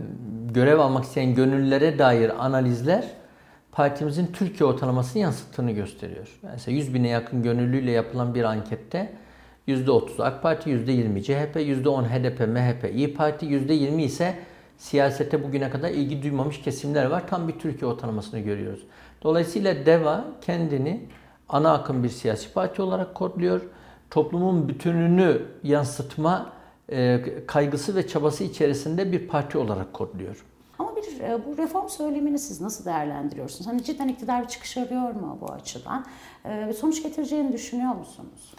görev 0.55 0.79
almak 0.79 1.05
isteyen 1.05 1.35
gönüllülere 1.35 1.99
dair 1.99 2.45
analizler 2.45 3.05
partimizin 3.73 4.27
Türkiye 4.27 4.71
ortalamasını 4.71 5.23
yansıttığını 5.23 5.71
gösteriyor. 5.71 6.29
Yani 6.43 6.53
mesela 6.53 6.77
100 6.77 6.95
bine 6.95 7.09
yakın 7.09 7.43
gönüllüyle 7.43 7.91
yapılan 7.91 8.35
bir 8.35 8.45
ankette 8.45 9.13
%30 9.69 10.23
AK 10.23 10.43
Parti, 10.43 10.71
%20 10.71 11.23
CHP, 11.23 11.57
%10 11.57 12.05
HDP, 12.05 12.41
MHP, 12.41 12.95
İyi 12.95 13.15
Parti, 13.15 13.47
%20 13.47 14.03
ise 14.03 14.35
siyasete 14.79 15.45
bugüne 15.45 15.71
kadar 15.71 15.91
ilgi 15.91 16.23
duymamış 16.23 16.63
kesimler 16.63 17.07
var. 17.07 17.29
Tam 17.29 17.49
bir 17.49 17.59
Türkiye 17.59 17.91
ortalamasını 17.91 18.41
görüyoruz. 18.41 18.81
Dolayısıyla 19.23 19.87
DEVA 19.87 20.25
kendini 20.41 21.09
ana 21.49 21.73
akım 21.73 22.05
bir 22.05 22.09
siyasi 22.09 22.53
parti 22.53 22.83
olarak 22.83 23.15
kodluyor. 23.15 23.61
Toplumun 24.11 24.69
bütününü 24.69 25.43
yansıtma 25.63 26.53
e, 26.91 27.23
kaygısı 27.47 27.97
ve 27.97 28.07
çabası 28.07 28.45
içerisinde 28.45 29.13
bir 29.13 29.29
parti 29.29 29.59
olarak 29.59 29.93
kodluyor. 29.93 30.45
Ama 30.79 30.97
bir 30.97 31.21
e, 31.21 31.47
bu 31.47 31.59
reform 31.59 31.89
söylemini 31.89 32.39
siz 32.39 32.61
nasıl 32.61 32.85
değerlendiriyorsunuz? 32.85 33.67
Hani 33.67 33.85
cidden 33.85 34.09
iktidar 34.09 34.43
bir 34.43 34.49
çıkış 34.49 34.77
arıyor 34.77 35.15
mu 35.15 35.39
bu 35.41 35.53
açıdan? 35.53 36.07
E, 36.45 36.73
sonuç 36.73 37.03
getireceğini 37.03 37.53
düşünüyor 37.53 37.95
musunuz? 37.95 38.55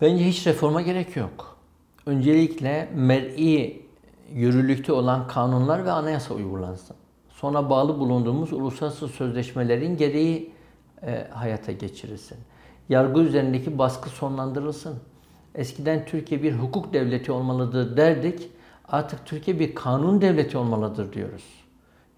Bence 0.00 0.24
hiç 0.24 0.46
reforma 0.46 0.82
gerek 0.82 1.16
yok. 1.16 1.58
Öncelikle 2.06 2.88
mer'i 2.94 3.82
yürürlükte 4.32 4.92
olan 4.92 5.26
kanunlar 5.28 5.84
ve 5.84 5.90
anayasa 5.90 6.34
uygulansın. 6.34 6.96
Sonra 7.28 7.70
bağlı 7.70 7.98
bulunduğumuz 7.98 8.52
uluslararası 8.52 9.08
sözleşmelerin 9.08 9.96
gereği 9.96 10.52
e, 11.02 11.28
hayata 11.30 11.72
geçirilsin. 11.72 12.38
Yargı 12.88 13.20
üzerindeki 13.20 13.78
baskı 13.78 14.08
sonlandırılsın. 14.08 14.98
Eskiden 15.58 16.04
Türkiye 16.04 16.42
bir 16.42 16.52
hukuk 16.52 16.92
devleti 16.92 17.32
olmalıdır 17.32 17.96
derdik. 17.96 18.50
Artık 18.88 19.26
Türkiye 19.26 19.58
bir 19.58 19.74
kanun 19.74 20.20
devleti 20.20 20.58
olmalıdır 20.58 21.12
diyoruz. 21.12 21.44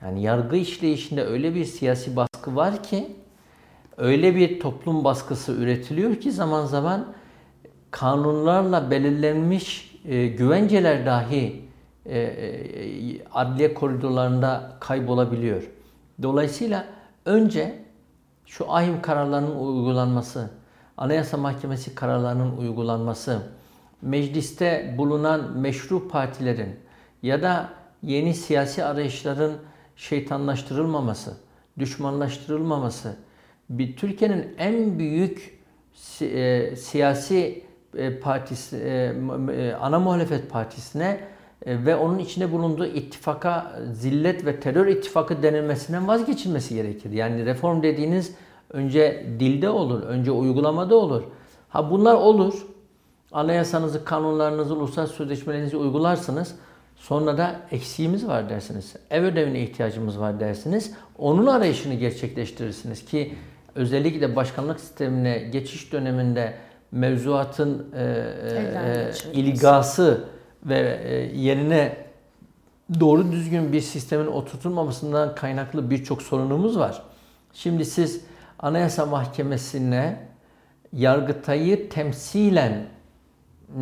Yani 0.02 0.23
yargı 0.23 0.56
işleyişinde 0.56 1.25
öyle 1.25 1.54
bir 1.54 1.64
siyasi 1.64 2.16
baskı 2.16 2.56
var 2.56 2.82
ki 2.82 3.16
öyle 3.97 4.37
bir 4.37 4.61
toplum 4.61 5.04
baskısı 5.04 5.52
üretiliyor 5.52 6.16
ki 6.16 6.32
zaman 6.32 6.66
zaman 6.66 7.06
kanunlarla 7.90 8.90
belirlenmiş 8.90 9.97
e, 10.04 10.26
güvenceler 10.26 11.06
dahi 11.06 11.62
e, 12.06 12.20
e, 12.20 13.26
adliye 13.32 13.75
koridorlarında 13.75 14.76
kaybolabiliyor. 14.80 15.70
Dolayısıyla 16.23 16.87
önce 17.25 17.85
şu 18.47 18.73
ahim 18.73 19.02
kararlarının 19.02 19.56
uygulanması, 19.56 20.50
Anayasa 20.97 21.37
Mahkemesi 21.37 21.94
kararlarının 21.94 22.56
uygulanması, 22.56 23.42
mecliste 24.02 24.94
bulunan 24.99 25.59
meşru 25.59 26.09
partilerin 26.09 26.76
ya 27.23 27.42
da 27.42 27.68
yeni 28.02 28.35
siyasi 28.35 28.85
arayışların 28.85 29.52
şeytanlaştırılmaması, 29.97 31.35
düşmanlaştırılmaması, 31.78 33.16
bir 33.70 33.97
Türkiye'nin 33.97 34.47
en 34.59 34.99
büyük 34.99 35.59
si- 35.94 36.26
e, 36.26 36.76
siyasi 36.76 37.64
e, 37.97 38.20
partisi, 38.20 38.76
e, 38.76 39.14
e, 39.52 39.73
ana 39.75 39.99
muhalefet 39.99 40.50
partisine 40.50 41.20
e, 41.66 41.85
ve 41.87 41.97
onun 41.97 42.18
içinde 42.18 42.52
bulunduğu 42.52 42.87
ittifaka 42.87 43.73
zillet 43.92 44.47
ve 44.47 44.61
terör 44.61 44.87
ittifakı 44.87 45.42
denilmesinden 45.42 46.09
vazgeçilmesi 46.09 46.75
gerekir. 46.75 47.11
Yani 47.11 47.47
reform 47.47 47.82
dediğiniz 47.82 48.35
önce 48.70 49.26
dilde 49.40 49.68
olur, 49.68 50.02
önce 50.02 50.30
uygulamada 50.30 50.96
olur. 50.96 51.22
Ha 51.68 51.90
bunlar 51.90 52.14
olur. 52.14 52.66
Anayasanızı, 53.32 54.04
kanunlarınızı, 54.04 54.74
uluslararası 54.74 55.14
sözleşmelerinizi 55.14 55.76
uygularsınız. 55.76 56.54
Sonra 56.96 57.38
da 57.38 57.60
eksiğimiz 57.70 58.28
var 58.28 58.48
dersiniz. 58.48 58.96
Ev 59.10 59.22
ödevine 59.22 59.60
ihtiyacımız 59.60 60.20
var 60.20 60.40
dersiniz. 60.40 60.92
Onun 61.18 61.46
arayışını 61.46 61.94
gerçekleştirirsiniz 61.94 63.04
ki 63.04 63.34
özellikle 63.74 64.36
başkanlık 64.36 64.80
sistemine 64.80 65.38
geçiş 65.38 65.92
döneminde 65.92 66.54
mevzuatın 66.92 67.86
e, 67.94 68.02
e, 68.02 69.04
geçirilmesi. 69.08 69.30
ilgası 69.32 70.24
ve 70.64 71.00
e, 71.04 71.14
yerine 71.40 71.96
doğru 73.00 73.32
düzgün 73.32 73.72
bir 73.72 73.80
sistemin 73.80 74.26
oturtulmamasından 74.26 75.34
kaynaklı 75.34 75.90
birçok 75.90 76.22
sorunumuz 76.22 76.78
var. 76.78 77.02
Şimdi 77.54 77.84
siz 77.84 78.24
Anayasa 78.62 79.07
Mahkemesi'ne 79.07 80.17
Yargıtay'ı 80.93 81.88
temsilen 81.88 82.87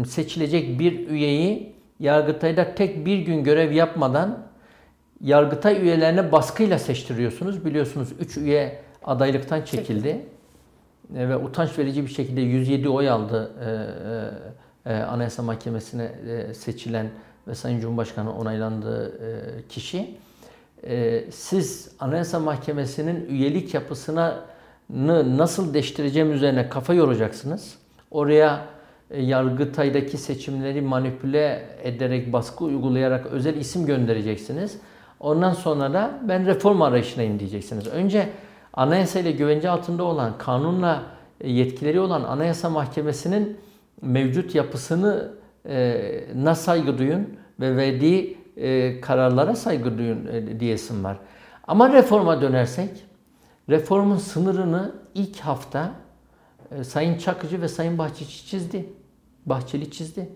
seçilecek 0.07 0.79
bir 0.81 1.09
üyeyi 1.09 1.77
Yargıtay'da 2.01 2.75
tek 2.75 3.07
bir 3.07 3.19
gün 3.19 3.45
görev 3.45 3.73
yapmadan 3.73 4.49
Yargıtay 5.21 5.83
üyelerine 5.83 6.33
baskıyla 6.33 6.79
seçtiriyorsunuz. 6.79 7.65
Biliyorsunuz 7.65 8.09
3 8.21 8.37
üye 8.37 8.79
adaylıktan 9.05 9.63
çekildi. 9.63 10.27
E, 11.17 11.29
Ve 11.29 11.37
utanç 11.37 11.79
verici 11.79 12.03
bir 12.03 12.11
şekilde 12.11 12.41
107 12.41 12.89
oy 12.89 13.11
aldı 13.11 13.53
e, 14.87 14.91
e, 14.91 14.95
e, 14.95 15.03
Anayasa 15.03 15.43
Mahkemesi'ne 15.43 16.13
e, 16.29 16.55
seçilen 16.55 17.11
ve 17.49 17.55
Sayın 17.55 17.81
Cumhurbaşkanı 17.81 18.37
onaylandığı 18.37 19.09
e, 19.09 19.69
kişi. 19.69 20.17
E, 20.87 21.25
siz 21.31 21.91
Anayasa 22.01 22.39
Mahkemesi'nin 22.39 23.27
üyelik 23.27 23.75
yapısına 23.75 24.45
nasıl 24.90 25.75
değiştireceğim 25.75 26.33
üzerine 26.33 26.68
kafa 26.68 26.95
yoracaksınız. 26.95 27.75
Oraya 28.11 28.66
e, 29.11 29.23
Yargıtay'daki 29.23 30.18
seçimleri 30.18 30.80
manipüle 30.80 31.68
ederek, 31.83 32.33
baskı 32.33 32.64
uygulayarak 32.64 33.26
özel 33.26 33.57
isim 33.57 33.87
göndereceksiniz. 33.87 34.78
Ondan 35.21 35.52
sonra 35.52 35.92
da 35.92 36.11
ben 36.28 36.47
reform 36.47 36.83
arayışındayım 36.83 37.38
diyeceksiniz. 37.38 37.87
Önce 37.87 38.28
anayasa 38.73 39.21
ile 39.21 39.33
güvence 39.33 39.71
altında 39.71 40.04
olan, 40.04 40.38
kanunla 40.38 41.02
e, 41.40 41.50
yetkileri 41.50 42.00
olan 42.00 42.23
Anayasa 42.23 42.71
Mahkemesi'nin 42.71 43.57
mevcut 44.02 44.54
yapısını 44.54 45.33
e, 45.68 46.00
na 46.35 46.54
saygı 46.54 46.99
duyun 46.99 47.28
ve 47.61 47.76
verdiği 47.76 48.38
kararlara 49.02 49.54
saygı 49.54 49.99
duyun 49.99 50.28
diyesim 50.61 51.04
var. 51.04 51.16
Ama 51.66 51.92
reforma 51.92 52.40
dönersek, 52.40 52.90
reformun 53.69 54.17
sınırını 54.17 54.95
ilk 55.15 55.41
hafta 55.41 55.95
e, 56.71 56.85
Sayın 56.85 57.19
Çakıcı 57.19 57.63
ve 57.63 57.69
Sayın 57.69 57.99
Bahçeli 57.99 58.29
çizdi. 58.29 58.93
Bahçeli 59.47 59.91
çizdi. 59.91 60.29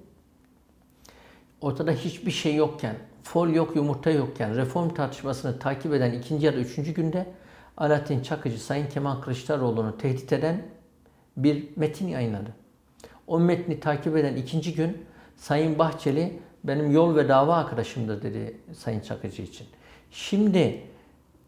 Ortada 1.60 1.92
hiçbir 1.92 2.30
şey 2.30 2.54
yokken, 2.54 2.96
fol 3.22 3.48
yok, 3.48 3.76
yumurta 3.76 4.10
yokken 4.10 4.56
reform 4.56 4.88
tartışmasını 4.88 5.58
takip 5.58 5.94
eden 5.94 6.12
ikinci 6.12 6.46
ya 6.46 6.52
da 6.52 6.56
üçüncü 6.56 6.94
günde 6.94 7.26
Alaaddin 7.76 8.22
Çakıcı 8.22 8.64
Sayın 8.64 8.88
Kemal 8.88 9.20
Kılıçdaroğlu'nu 9.20 9.98
tehdit 9.98 10.32
eden 10.32 10.62
bir 11.36 11.68
metin 11.76 12.08
yayınladı. 12.08 12.54
O 13.26 13.40
metni 13.40 13.80
takip 13.80 14.16
eden 14.16 14.36
ikinci 14.36 14.74
gün 14.74 15.06
Sayın 15.36 15.78
Bahçeli 15.78 16.40
benim 16.64 16.90
yol 16.90 17.16
ve 17.16 17.28
dava 17.28 17.56
arkadaşımdır 17.56 18.22
dedi 18.22 18.56
Sayın 18.74 19.00
Çakıcı 19.00 19.42
için. 19.42 19.66
Şimdi 20.10 20.82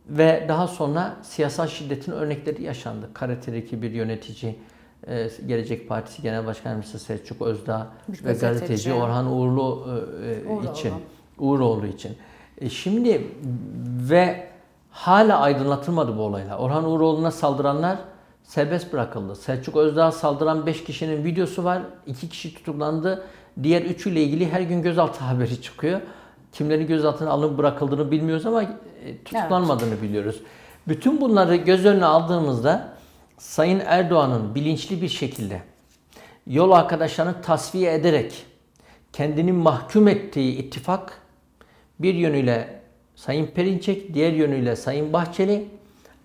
ve 0.09 0.45
daha 0.49 0.67
sonra 0.67 1.17
siyasal 1.23 1.67
şiddetin 1.67 2.13
örnekleri 2.13 2.63
yaşandı. 2.63 3.11
Karate'deki 3.15 3.83
bir 3.83 3.91
yönetici, 3.91 4.59
e, 5.07 5.29
Gelecek 5.47 5.89
Partisi 5.89 6.23
Genel 6.23 6.47
Başkan 6.47 6.71
Yardımcısı 6.71 6.99
Selçuk 6.99 7.43
Özdağ 7.43 7.87
Bir 8.09 8.25
ve 8.25 8.33
gazeteci. 8.33 8.93
Orhan 8.93 9.33
Uğurlu 9.33 9.89
e, 10.25 10.49
Uğuroğlu. 10.49 10.73
için, 10.73 10.93
Uğuroğlu 11.39 11.87
için. 11.87 12.17
E, 12.59 12.71
şimdi 12.71 13.27
ve 14.11 14.49
hala 14.91 15.41
aydınlatılmadı 15.41 16.17
bu 16.17 16.23
olaylar. 16.23 16.59
Orhan 16.59 16.85
Uğuroğlu'na 16.85 17.31
saldıranlar 17.31 17.99
serbest 18.43 18.93
bırakıldı. 18.93 19.37
Selçuk 19.37 19.77
Özdağ'a 19.77 20.13
saldıran 20.13 20.67
5 20.67 20.85
kişinin 20.85 21.25
videosu 21.25 21.65
var. 21.65 21.83
2 22.07 22.29
kişi 22.29 22.55
tutuklandı. 22.55 23.25
Diğer 23.63 23.83
üçüyle 23.83 24.23
ilgili 24.23 24.53
her 24.53 24.61
gün 24.61 24.83
gözaltı 24.83 25.25
haberi 25.25 25.63
çıkıyor. 25.63 26.01
Kimlerin 26.55 26.87
gözaltına 26.87 27.31
alınıp 27.31 27.59
bırakıldığını 27.59 28.11
bilmiyoruz 28.11 28.47
ama 28.47 28.63
e, 28.63 28.69
tutuklanmadığını 29.25 30.03
biliyoruz. 30.03 30.41
Bütün 30.89 31.21
bunları 31.21 31.57
göz 31.57 31.87
önüne 31.87 32.05
aldığımızda 32.05 32.95
Sayın 33.39 33.83
Erdoğan'ın 33.87 34.55
bilinçli 34.55 35.03
bir 35.03 35.09
şekilde 35.09 35.63
yol 36.47 36.71
arkadaşlarını 36.71 37.43
tasfiye 37.43 37.95
ederek 37.95 38.47
kendini 39.13 39.53
mahkum 39.53 40.09
ettiği 40.09 40.57
ittifak 40.57 41.21
bir 41.99 42.15
yönüyle 42.15 42.81
Sayın 43.17 43.47
Perinçek, 43.47 44.15
diğer 44.15 44.33
yönüyle 44.33 44.77
Sayın 44.77 45.13
Bahçeli 45.13 45.69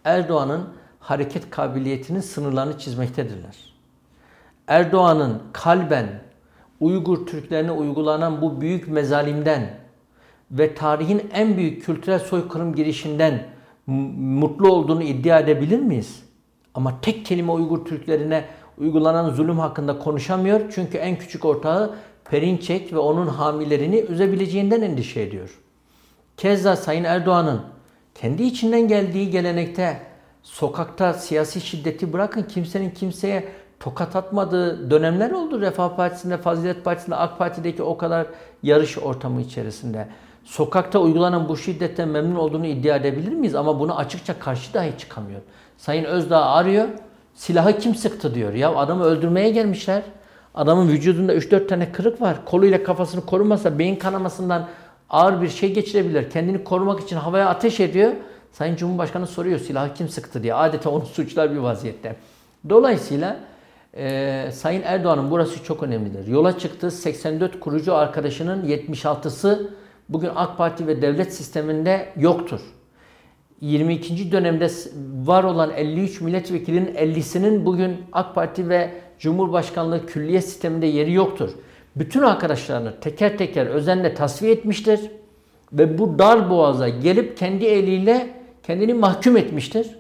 Erdoğan'ın 0.03 0.69
hareket 1.00 1.50
kabiliyetinin 1.50 2.21
sınırlarını 2.21 2.79
çizmektedirler. 2.79 3.55
Erdoğan'ın 4.67 5.41
kalben 5.53 6.21
Uygur 6.79 7.25
Türklerine 7.25 7.71
uygulanan 7.71 8.41
bu 8.41 8.62
büyük 8.62 8.88
mezalimden 8.88 9.78
ve 10.51 10.75
tarihin 10.75 11.29
en 11.34 11.58
büyük 11.58 11.86
kültürel 11.86 12.20
soykırım 12.20 12.75
girişinden 12.75 13.44
mutlu 13.88 14.72
olduğunu 14.72 15.03
iddia 15.03 15.39
edebilir 15.39 15.79
miyiz? 15.79 16.24
Ama 16.74 17.01
tek 17.01 17.25
kelime 17.25 17.51
Uygur 17.51 17.86
Türklerine 17.86 18.46
uygulanan 18.77 19.29
zulüm 19.29 19.60
hakkında 19.60 20.00
konuşamıyor. 20.00 20.62
Çünkü 20.75 20.98
en 20.98 21.18
küçük 21.18 21.46
ortağı 21.46 21.96
Perinçek 22.29 22.94
ve 22.94 22.98
onun 22.98 23.27
hamilerini 23.27 24.00
üzebileceğinden 24.00 24.82
endişe 24.82 25.22
ediyor. 25.22 25.60
Keza 26.38 26.75
Sayın 26.75 27.03
Erdoğan'ın 27.03 27.62
kendi 28.15 28.44
içinden 28.44 28.88
geldiği 28.88 29.29
gelenekte 29.29 30.00
sokakta 30.44 31.13
siyasi 31.13 31.62
şiddeti 31.62 32.13
bırakın 32.13 32.44
kimsenin 32.44 32.89
kimseye 32.89 33.48
tokat 33.79 34.15
atmadığı 34.15 34.91
dönemler 34.91 35.32
oldu. 35.32 35.62
Refah 35.62 35.96
Partisi'nde, 35.96 36.38
Fazilet 36.38 36.84
Partisi'nde, 36.84 37.15
AK 37.15 37.38
Parti'deki 37.38 37.84
o 37.84 37.98
kadar 37.98 38.27
yarış 38.63 38.98
ortamı 38.98 39.41
içerisinde. 39.41 40.08
Sokakta 40.43 41.00
uygulanan 41.00 41.50
bu 41.50 41.58
şiddetten 41.58 42.10
memnun 42.10 42.36
olduğunu 42.36 42.65
iddia 42.65 42.96
edebilir 42.96 43.31
miyiz? 43.31 43.55
Ama 43.55 43.79
bunu 43.79 43.98
açıkça 43.98 44.39
karşı 44.39 44.74
dahi 44.74 44.98
çıkamıyor. 44.98 45.41
Sayın 45.77 46.03
Özdağ 46.03 46.46
arıyor. 46.46 46.88
Silahı 47.36 47.79
kim 47.79 47.96
sıktı 47.96 48.36
diyor. 48.36 48.53
Ya 48.53 48.75
adamı 48.75 49.03
öldürmeye 49.03 49.50
gelmişler. 49.50 50.01
Adamın 50.55 50.88
vücudunda 50.89 51.36
3-4 51.36 51.67
tane 51.67 51.91
kırık 51.91 52.22
var. 52.22 52.46
Koluyla 52.46 52.84
kafasını 52.84 53.25
korumasa 53.25 53.79
beyin 53.79 53.96
kanamasından 53.96 54.67
ağır 55.10 55.41
bir 55.41 55.50
şey 55.50 55.74
geçirebilir. 55.74 56.29
Kendini 56.29 56.63
korumak 56.63 57.00
için 57.00 57.15
havaya 57.15 57.50
ateş 57.50 57.79
ediyor. 57.79 58.12
Sayın 58.51 58.75
Cumhurbaşkanı 58.75 59.27
soruyor 59.27 59.60
silahı 59.60 59.93
kim 59.93 60.10
sıktı 60.10 60.43
diye. 60.43 60.53
Adeta 60.53 60.89
onu 60.89 61.05
suçlar 61.13 61.51
bir 61.51 61.58
vaziyette. 61.58 62.15
Dolayısıyla 62.69 63.38
e, 63.98 64.50
Sayın 64.53 64.81
Erdoğan'ın 64.81 65.31
burası 65.31 65.63
çok 65.63 65.84
önemlidir. 65.84 66.27
Yola 66.27 66.60
çıktı 66.60 66.91
84 66.91 67.60
kurucu 67.60 67.96
arkadaşının 67.96 68.65
76'sı 68.65 69.69
bugün 70.10 70.30
AK 70.36 70.58
Parti 70.58 70.88
ve 70.88 71.01
devlet 71.01 71.34
sisteminde 71.34 72.10
yoktur. 72.18 72.60
22. 73.62 74.32
dönemde 74.32 74.70
var 75.25 75.44
olan 75.44 75.72
53 75.72 76.22
milletvekilinin 76.22 76.96
50'sinin 76.96 77.66
bugün 77.66 77.98
AK 78.12 78.36
Parti 78.36 78.70
ve 78.70 78.92
Cumhurbaşkanlığı 79.20 80.06
külliye 80.06 80.42
sisteminde 80.42 80.86
yeri 80.86 81.13
yoktur. 81.13 81.50
Bütün 81.96 82.22
arkadaşlarını 82.22 83.00
teker 83.00 83.38
teker 83.38 83.66
özenle 83.66 84.13
tasfiye 84.13 84.51
etmiştir 84.51 85.12
ve 85.74 85.98
bu 85.98 86.20
dar 86.20 86.50
boğaza 86.50 86.89
gelip 86.89 87.38
kendi 87.38 87.66
eliyle 87.66 88.34
kendini 88.63 88.94
mahkum 88.94 89.38
etmiştir. 89.38 90.00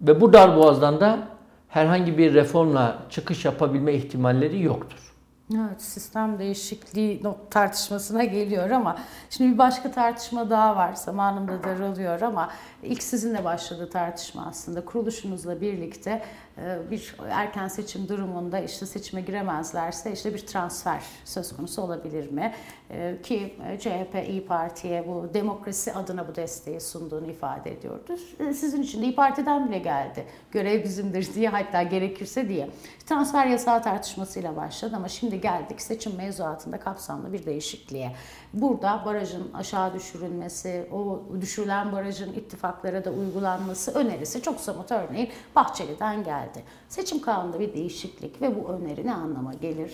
Ve 0.00 0.20
bu 0.20 0.32
dar 0.32 0.56
boğazdan 0.56 1.00
da 1.00 1.28
herhangi 1.68 2.18
bir 2.18 2.34
reformla 2.34 2.98
çıkış 3.10 3.44
yapabilme 3.44 3.94
ihtimalleri 3.94 4.62
yoktur. 4.62 5.09
Evet, 5.54 5.82
sistem 5.82 6.38
değişikliği 6.38 7.22
tartışmasına 7.50 8.24
geliyor 8.24 8.70
ama 8.70 8.98
şimdi 9.30 9.52
bir 9.52 9.58
başka 9.58 9.90
tartışma 9.90 10.50
daha 10.50 10.76
var. 10.76 10.94
Zamanımda 10.94 11.64
daralıyor 11.64 12.20
ama 12.20 12.50
ilk 12.82 13.02
sizinle 13.02 13.44
başladı 13.44 13.90
tartışma 13.90 14.46
aslında. 14.46 14.84
Kuruluşunuzla 14.84 15.60
birlikte 15.60 16.22
e, 16.58 16.90
bir 16.90 17.16
erken 17.30 17.68
seçim 17.68 18.08
durumunda 18.08 18.58
işte 18.58 18.86
seçime 18.86 19.20
giremezlerse 19.20 20.12
işte 20.12 20.34
bir 20.34 20.38
transfer 20.38 21.02
söz 21.24 21.56
konusu 21.56 21.82
olabilir 21.82 22.32
mi? 22.32 22.54
E, 22.90 23.16
ki 23.22 23.54
e, 23.68 23.78
CHP 23.78 24.28
İyi 24.28 24.46
Parti'ye 24.46 25.08
bu 25.08 25.30
demokrasi 25.34 25.92
adına 25.92 26.28
bu 26.28 26.34
desteği 26.34 26.80
sunduğunu 26.80 27.30
ifade 27.30 27.72
ediyordu. 27.72 28.16
Sizin 28.38 28.82
için 28.82 29.02
de 29.02 29.04
İyi 29.04 29.14
Parti'den 29.14 29.68
bile 29.68 29.78
geldi. 29.78 30.24
Görev 30.50 30.84
bizimdir 30.84 31.34
diye 31.34 31.48
hatta 31.48 31.82
gerekirse 31.82 32.48
diye. 32.48 32.70
Transfer 33.06 33.46
yasağı 33.46 33.82
tartışmasıyla 33.82 34.56
başladı 34.56 34.96
ama 34.96 35.08
şimdi 35.08 35.40
geldik 35.40 35.82
seçim 35.82 36.16
mevzuatında 36.16 36.80
kapsamlı 36.80 37.32
bir 37.32 37.46
değişikliğe. 37.46 38.12
Burada 38.52 39.02
barajın 39.06 39.52
aşağı 39.54 39.94
düşürülmesi, 39.94 40.88
o 40.92 41.22
düşürülen 41.40 41.92
barajın 41.92 42.32
ittifaklara 42.70 43.04
da 43.04 43.10
uygulanması 43.10 43.92
önerisi 43.92 44.42
çok 44.42 44.60
somut 44.60 44.92
örneğin 44.92 45.28
Bahçeli'den 45.56 46.24
geldi. 46.24 46.62
Seçim 46.88 47.20
kanununda 47.20 47.60
bir 47.60 47.74
değişiklik 47.74 48.42
ve 48.42 48.56
bu 48.56 48.68
öneri 48.68 49.06
ne 49.06 49.14
anlama 49.14 49.54
gelir? 49.54 49.92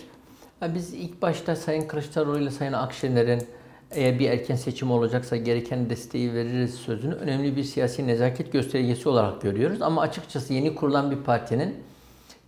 Biz 0.62 0.94
ilk 0.94 1.22
başta 1.22 1.56
Sayın 1.56 1.88
Kılıçdaroğlu 1.88 2.38
ile 2.38 2.50
Sayın 2.50 2.72
Akşener'in 2.72 3.42
eğer 3.90 4.18
bir 4.18 4.30
erken 4.30 4.56
seçim 4.56 4.90
olacaksa 4.90 5.36
gereken 5.36 5.90
desteği 5.90 6.34
veririz 6.34 6.74
sözünü 6.74 7.14
önemli 7.14 7.56
bir 7.56 7.64
siyasi 7.64 8.06
nezaket 8.06 8.52
göstergesi 8.52 9.08
olarak 9.08 9.42
görüyoruz. 9.42 9.82
Ama 9.82 10.00
açıkçası 10.00 10.52
yeni 10.54 10.74
kurulan 10.74 11.10
bir 11.10 11.16
partinin 11.16 11.74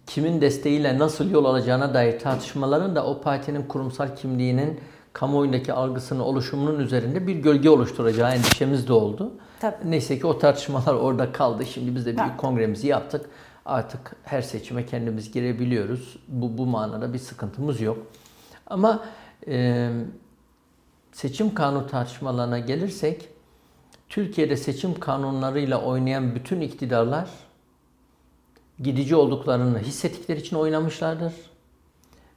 kimin 0.06 0.40
desteğiyle 0.40 0.98
nasıl 0.98 1.30
yol 1.30 1.44
alacağına 1.44 1.94
dair 1.94 2.18
tartışmaların 2.18 2.96
da 2.96 3.06
o 3.06 3.20
partinin 3.20 3.62
kurumsal 3.62 4.16
kimliğinin 4.16 4.80
kamuoyundaki 5.12 5.72
algısının 5.72 6.20
oluşumunun 6.20 6.80
üzerinde 6.80 7.26
bir 7.26 7.36
gölge 7.36 7.70
oluşturacağı 7.70 8.34
endişemiz 8.34 8.88
de 8.88 8.92
oldu. 8.92 9.32
Tabii. 9.60 9.90
Neyse 9.90 10.18
ki 10.18 10.26
o 10.26 10.38
tartışmalar 10.38 10.94
orada 10.94 11.32
kaldı. 11.32 11.66
Şimdi 11.66 11.94
biz 11.94 12.06
de 12.06 12.16
büyük 12.16 12.28
evet. 12.30 12.40
kongremizi 12.40 12.86
yaptık. 12.86 13.30
Artık 13.64 14.16
her 14.24 14.42
seçime 14.42 14.86
kendimiz 14.86 15.32
girebiliyoruz. 15.32 16.16
Bu, 16.28 16.58
bu 16.58 16.66
manada 16.66 17.12
bir 17.12 17.18
sıkıntımız 17.18 17.80
yok. 17.80 17.98
Ama 18.66 19.04
e, 19.48 19.90
seçim 21.12 21.54
kanun 21.54 21.86
tartışmalarına 21.86 22.58
gelirsek, 22.58 23.28
Türkiye'de 24.08 24.56
seçim 24.56 25.00
kanunlarıyla 25.00 25.82
oynayan 25.82 26.34
bütün 26.34 26.60
iktidarlar 26.60 27.28
gidici 28.80 29.16
olduklarını 29.16 29.78
hissettikleri 29.78 30.40
için 30.40 30.56
oynamışlardır. 30.56 31.32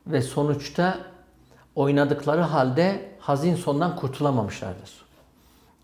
Ve 0.08 0.22
sonuçta 0.22 0.98
oynadıkları 1.76 2.42
halde 2.42 3.16
hazin 3.20 3.56
sondan 3.56 3.96
kurtulamamışlardır. 3.96 5.06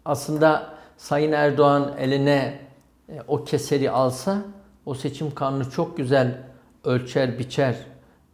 Aslında 0.05 0.76
Sayın 0.97 1.31
Erdoğan 1.31 1.93
eline 1.99 2.59
e, 3.09 3.21
o 3.27 3.43
keseri 3.43 3.91
alsa 3.91 4.41
o 4.85 4.93
seçim 4.93 5.35
kanunu 5.35 5.71
çok 5.71 5.97
güzel 5.97 6.37
ölçer, 6.83 7.39
biçer, 7.39 7.75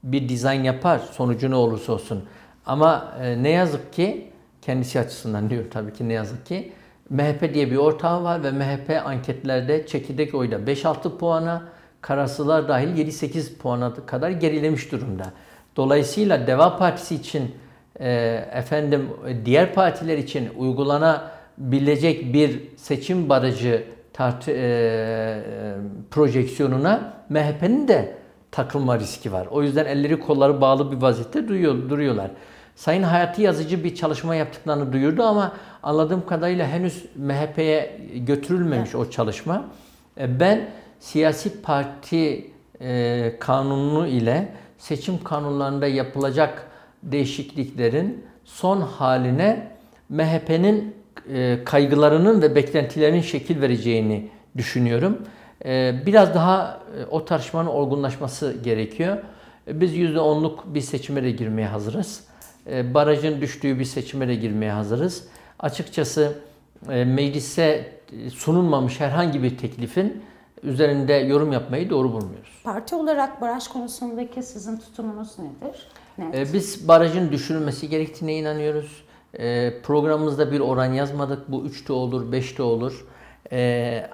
bir 0.04 0.30
dizayn 0.30 0.64
yapar 0.64 1.00
sonucu 1.00 1.52
ne 1.52 1.56
olursa 1.56 1.94
olsun. 1.94 2.24
Ama 2.66 3.14
e, 3.22 3.44
ne 3.44 3.50
yazık 3.50 3.94
ki 3.94 4.32
kendisi 4.62 5.00
açısından 5.00 5.50
diyor 5.50 5.64
tabii 5.72 5.94
ki 5.94 6.10
ne 6.10 6.14
yazık 6.14 6.46
ki 6.46 6.74
MHP 7.10 7.54
diye 7.54 7.72
bir 7.72 7.76
ortağı 7.76 8.24
var 8.24 8.44
ve 8.44 8.52
MHP 8.52 9.02
anketlerde 9.06 9.88
çekirdek 9.88 10.36
oyda 10.36 10.56
5-6 10.56 11.18
puana, 11.18 11.64
karasılar 12.02 12.68
dahil 12.68 13.08
7-8 13.08 13.58
puana 13.58 13.94
kadar 13.94 14.30
gerilemiş 14.30 14.92
durumda. 14.92 15.26
Dolayısıyla 15.76 16.48
Deva 16.48 16.78
Partisi 16.78 17.16
için 17.16 17.56
e, 18.00 18.10
efendim 18.54 19.10
diğer 19.46 19.74
partiler 19.74 20.18
için 20.18 20.50
uygulanabilecek 21.62 22.34
bir 22.34 22.62
seçim 22.78 23.30
barajı 23.30 23.84
tart, 24.14 24.48
e, 24.48 25.40
projeksiyonuna 26.12 27.14
MHP'nin 27.30 27.88
de 27.88 28.16
takılma 28.52 29.00
riski 29.00 29.32
var. 29.32 29.48
O 29.52 29.64
yüzden 29.64 29.86
elleri 29.86 30.20
kolları 30.20 30.62
bağlı 30.62 30.92
bir 30.92 31.02
vaziyette 31.02 31.48
duruyor, 31.48 31.90
duruyorlar. 31.90 32.32
Sayın 32.76 33.04
Hayati 33.04 33.42
Yazıcı 33.42 33.84
bir 33.84 33.96
çalışma 33.96 34.36
yaptıklarını 34.36 34.94
duyurdu 34.94 35.24
ama 35.24 35.54
anladığım 35.84 36.26
kadarıyla 36.26 36.68
henüz 36.68 37.06
MHP'ye 37.16 38.00
götürülmemiş 38.16 38.90
evet. 38.96 39.08
o 39.08 39.10
çalışma. 39.10 39.66
E, 40.20 40.40
ben 40.40 40.70
siyasi 41.00 41.62
parti 41.62 42.52
e, 42.82 43.36
kanunu 43.40 44.08
ile 44.08 44.54
seçim 44.78 45.24
kanunlarında 45.24 45.88
yapılacak 45.88 46.68
değişikliklerin 47.04 48.26
son 48.46 48.82
haline 48.82 49.68
MHP'nin 50.10 51.03
e, 51.30 51.60
kaygılarının 51.66 52.42
ve 52.42 52.56
beklentilerinin 52.56 53.22
şekil 53.22 53.62
vereceğini 53.62 54.30
düşünüyorum. 54.58 55.18
E, 55.66 56.02
biraz 56.06 56.36
daha 56.36 56.80
e, 57.00 57.06
o 57.06 57.26
tartışmanın 57.26 57.70
olgunlaşması 57.70 58.56
gerekiyor. 58.64 59.18
Biz 59.68 59.98
%10'luk 59.98 60.58
bir 60.66 60.82
seçime 60.82 61.24
de 61.24 61.32
girmeye 61.32 61.68
hazırız. 61.68 62.24
Barajın 62.66 63.42
düştüğü 63.42 63.80
bir 63.80 63.86
seçime 63.86 64.28
de 64.28 64.36
girmeye 64.36 64.72
hazırız. 64.72 65.28
Açıkçası 65.60 66.38
meclise 66.88 67.92
sunulmamış 68.34 69.00
herhangi 69.00 69.44
bir 69.44 69.58
teklifin 69.58 70.24
üzerinde 70.64 71.14
yorum 71.14 71.52
yapmayı 71.52 71.90
doğru 71.90 72.14
bulmuyoruz. 72.14 72.62
Parti 72.64 72.96
olarak 72.96 73.42
baraj 73.42 73.68
konusundaki 73.68 74.44
sizin 74.44 74.78
tutumunuz 74.78 75.40
nedir? 75.40 75.88
Net. 76.18 76.54
Biz 76.54 76.88
barajın 76.88 77.32
düşürülmesi 77.32 77.90
gerektiğine 77.90 78.36
inanıyoruz. 78.36 79.04
Ee, 79.40 79.82
programımızda 79.84 80.52
bir 80.52 80.60
oran 80.60 80.94
yazmadık. 80.94 81.52
Bu 81.52 81.66
3'te 81.66 81.94
olur, 81.94 82.34
5'te 82.34 82.64
olur. 82.64 83.06
Ee, 83.52 84.10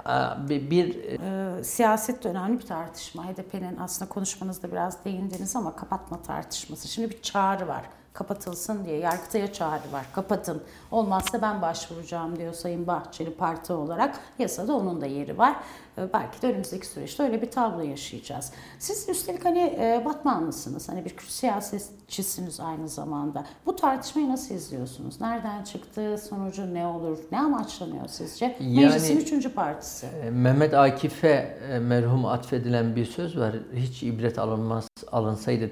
bir, 0.50 0.70
bir 0.70 0.96
e, 1.20 1.64
siyaset 1.64 2.24
de 2.24 2.30
önemli 2.30 2.60
bir 2.60 2.66
tartışma. 2.66 3.26
HDP'nin 3.26 3.78
aslında 3.78 4.10
konuşmanızda 4.10 4.72
biraz 4.72 5.06
değindiniz 5.06 5.56
ama 5.56 5.76
kapatma 5.76 6.22
tartışması. 6.22 6.88
Şimdi 6.88 7.10
bir 7.10 7.22
çağrı 7.22 7.68
var 7.68 7.84
kapatılsın 8.14 8.86
diye 8.86 8.98
yargıtaya 8.98 9.54
çağrı 9.54 9.92
var. 9.92 10.06
Kapatın. 10.14 10.64
Olmazsa 10.92 11.42
ben 11.42 11.62
başvuracağım 11.62 12.40
diyor 12.40 12.54
Sayın 12.54 12.88
Bahçeli 12.88 13.34
parti 13.34 13.74
olarak. 13.74 14.20
Yasada 14.40 14.74
onun 14.74 15.02
da 15.02 15.06
yeri 15.06 15.38
var. 15.38 15.56
Ee, 15.98 16.14
belki 16.14 16.42
de 16.42 16.48
önümüzdeki 16.48 16.88
süreçte 16.88 17.24
öyle 17.24 17.42
bir 17.42 17.52
tablo 17.52 17.82
yaşayacağız. 17.82 18.52
Siz 18.80 19.10
üstelik 19.10 19.46
hani 19.46 19.60
e, 19.60 20.02
Batmanlısınız. 20.06 20.90
Hani 20.90 21.06
bir 21.06 21.16
siyasetçisiniz 21.28 22.60
aynı 22.60 22.90
zamanda. 22.90 23.46
Bu 23.66 23.76
tartışmayı 23.76 24.30
nasıl 24.30 24.56
izliyorsunuz? 24.56 25.22
Nereden 25.22 25.64
çıktı? 25.64 26.18
Sonucu 26.30 26.74
ne 26.74 26.86
olur? 26.88 27.18
Ne 27.32 27.40
amaçlanıyor 27.40 28.08
sizce? 28.08 28.58
Yani, 28.60 28.86
Meclisin 28.86 29.18
üçüncü 29.18 29.54
partisi. 29.54 30.08
E, 30.08 30.30
Mehmet 30.30 30.74
Akif'e 30.74 31.58
e, 31.72 31.80
merhum 31.80 32.26
atfedilen 32.26 32.96
bir 32.96 33.06
söz 33.06 33.38
var. 33.38 33.56
Hiç 33.74 34.04
ibret 34.04 34.40
alınmaz 34.40 34.88
alınsaydı 35.12 35.72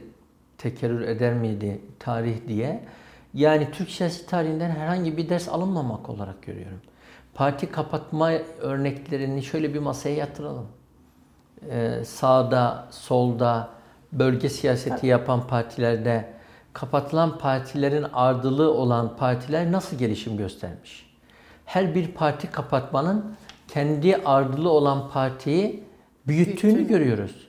tekerrür 0.57 1.01
eder 1.01 1.33
miydi 1.33 1.81
tarih 1.99 2.47
diye. 2.47 2.83
Yani 3.33 3.67
Türk 3.71 3.89
siyasi 3.89 4.25
tarihinden 4.25 4.69
herhangi 4.69 5.17
bir 5.17 5.29
ders 5.29 5.49
alınmamak 5.49 6.09
olarak 6.09 6.41
görüyorum. 6.43 6.81
Parti 7.33 7.71
kapatma 7.71 8.31
örneklerini 8.61 9.43
şöyle 9.43 9.73
bir 9.73 9.79
masaya 9.79 10.15
yatıralım. 10.15 10.67
Ee, 11.71 12.03
sağda, 12.05 12.87
solda, 12.91 13.69
bölge 14.11 14.49
siyaseti 14.49 15.07
yapan 15.07 15.47
partilerde 15.47 16.33
kapatılan 16.73 17.37
partilerin 17.37 18.05
ardılı 18.13 18.73
olan 18.73 19.17
partiler 19.17 19.71
nasıl 19.71 19.97
gelişim 19.97 20.37
göstermiş? 20.37 21.09
Her 21.65 21.95
bir 21.95 22.07
parti 22.07 22.51
kapatmanın 22.51 23.35
kendi 23.67 24.15
ardılı 24.15 24.69
olan 24.69 25.09
partiyi 25.09 25.83
büyüttüğünü 26.27 26.75
Büyüttüğünü. 26.75 26.87
görüyoruz. 26.87 27.46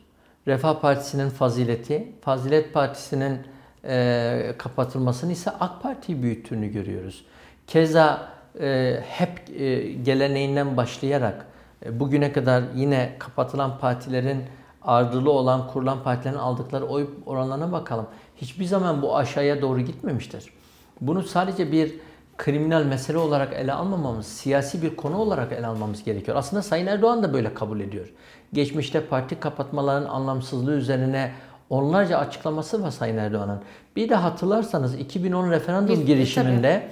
Refah 0.48 0.80
Partisi'nin 0.80 1.30
fazileti, 1.30 2.12
Fazilet 2.20 2.74
Partisi'nin 2.74 3.38
e, 3.84 4.54
kapatılmasını 4.58 5.32
ise 5.32 5.50
AK 5.50 5.82
Parti'yi 5.82 6.22
büyüttüğünü 6.22 6.68
görüyoruz. 6.68 7.24
Keza 7.66 8.28
e, 8.60 9.00
hep 9.08 9.60
e, 9.60 9.92
geleneğinden 9.92 10.76
başlayarak 10.76 11.46
e, 11.84 12.00
bugüne 12.00 12.32
kadar 12.32 12.62
yine 12.74 13.16
kapatılan 13.18 13.78
partilerin 13.78 14.42
ardılı 14.82 15.30
olan 15.30 15.68
kurulan 15.68 16.02
partilerin 16.02 16.38
aldıkları 16.38 16.86
oy 16.86 17.08
oranlarına 17.26 17.72
bakalım. 17.72 18.06
Hiçbir 18.36 18.64
zaman 18.64 19.02
bu 19.02 19.16
aşağıya 19.16 19.62
doğru 19.62 19.80
gitmemiştir. 19.80 20.52
Bunu 21.00 21.22
sadece 21.22 21.72
bir 21.72 21.94
kriminal 22.38 22.84
mesele 22.84 23.18
olarak 23.18 23.52
ele 23.52 23.72
almamamız, 23.72 24.26
siyasi 24.26 24.82
bir 24.82 24.96
konu 24.96 25.16
olarak 25.16 25.52
ele 25.52 25.66
almamız 25.66 26.04
gerekiyor. 26.04 26.36
Aslında 26.36 26.62
Sayın 26.62 26.86
Erdoğan 26.86 27.22
da 27.22 27.32
böyle 27.32 27.54
kabul 27.54 27.80
ediyor. 27.80 28.12
Geçmişte 28.52 29.00
parti 29.00 29.40
kapatmaların 29.40 30.08
anlamsızlığı 30.08 30.74
üzerine 30.74 31.32
onlarca 31.70 32.18
açıklaması 32.18 32.82
var 32.82 32.90
Sayın 32.90 33.16
Erdoğan'ın. 33.16 33.60
Bir 33.96 34.08
de 34.08 34.14
hatırlarsanız 34.14 34.94
2010 34.94 35.50
referandum 35.50 36.00
bir, 36.00 36.06
girişiminde 36.06 36.88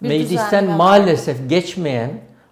tabii, 0.00 0.08
meclisten 0.08 0.64
maalesef 0.64 1.40
var. 1.40 1.48
geçmeyen 1.48 2.10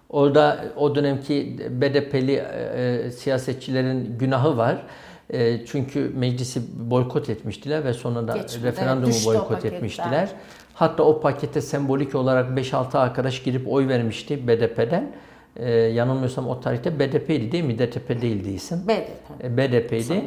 orada 0.09 0.65
o 0.77 0.95
dönemki 0.95 1.59
BDP'li 1.69 2.31
e, 2.31 3.03
e, 3.05 3.11
siyasetçilerin 3.11 4.17
günahı 4.19 4.57
var. 4.57 4.83
E, 5.29 5.65
çünkü 5.65 6.11
meclisi 6.15 6.61
boykot 6.89 7.29
etmiştiler 7.29 7.85
ve 7.85 7.93
sonra 7.93 8.27
da 8.27 8.37
Geçmedi, 8.37 8.67
referandumu 8.67 9.13
boykot 9.25 9.65
etmiştiler. 9.65 10.29
Hatta 10.75 11.03
o 11.03 11.21
pakete 11.21 11.61
sembolik 11.61 12.15
olarak 12.15 12.57
5-6 12.57 12.97
arkadaş 12.97 13.43
girip 13.43 13.67
oy 13.67 13.87
vermişti 13.87 14.47
BDP'den. 14.47 15.11
Ee, 15.55 15.71
yanılmıyorsam 15.71 16.47
o 16.47 16.59
tarihte 16.59 16.99
BDP'ydi 16.99 17.51
değil 17.51 17.63
mi? 17.63 17.79
DTP 17.79 18.21
değildi 18.21 18.49
isim. 18.49 18.87
BDP. 18.87 19.43
Ee, 19.43 19.57
BDP'ydi. 19.57 20.21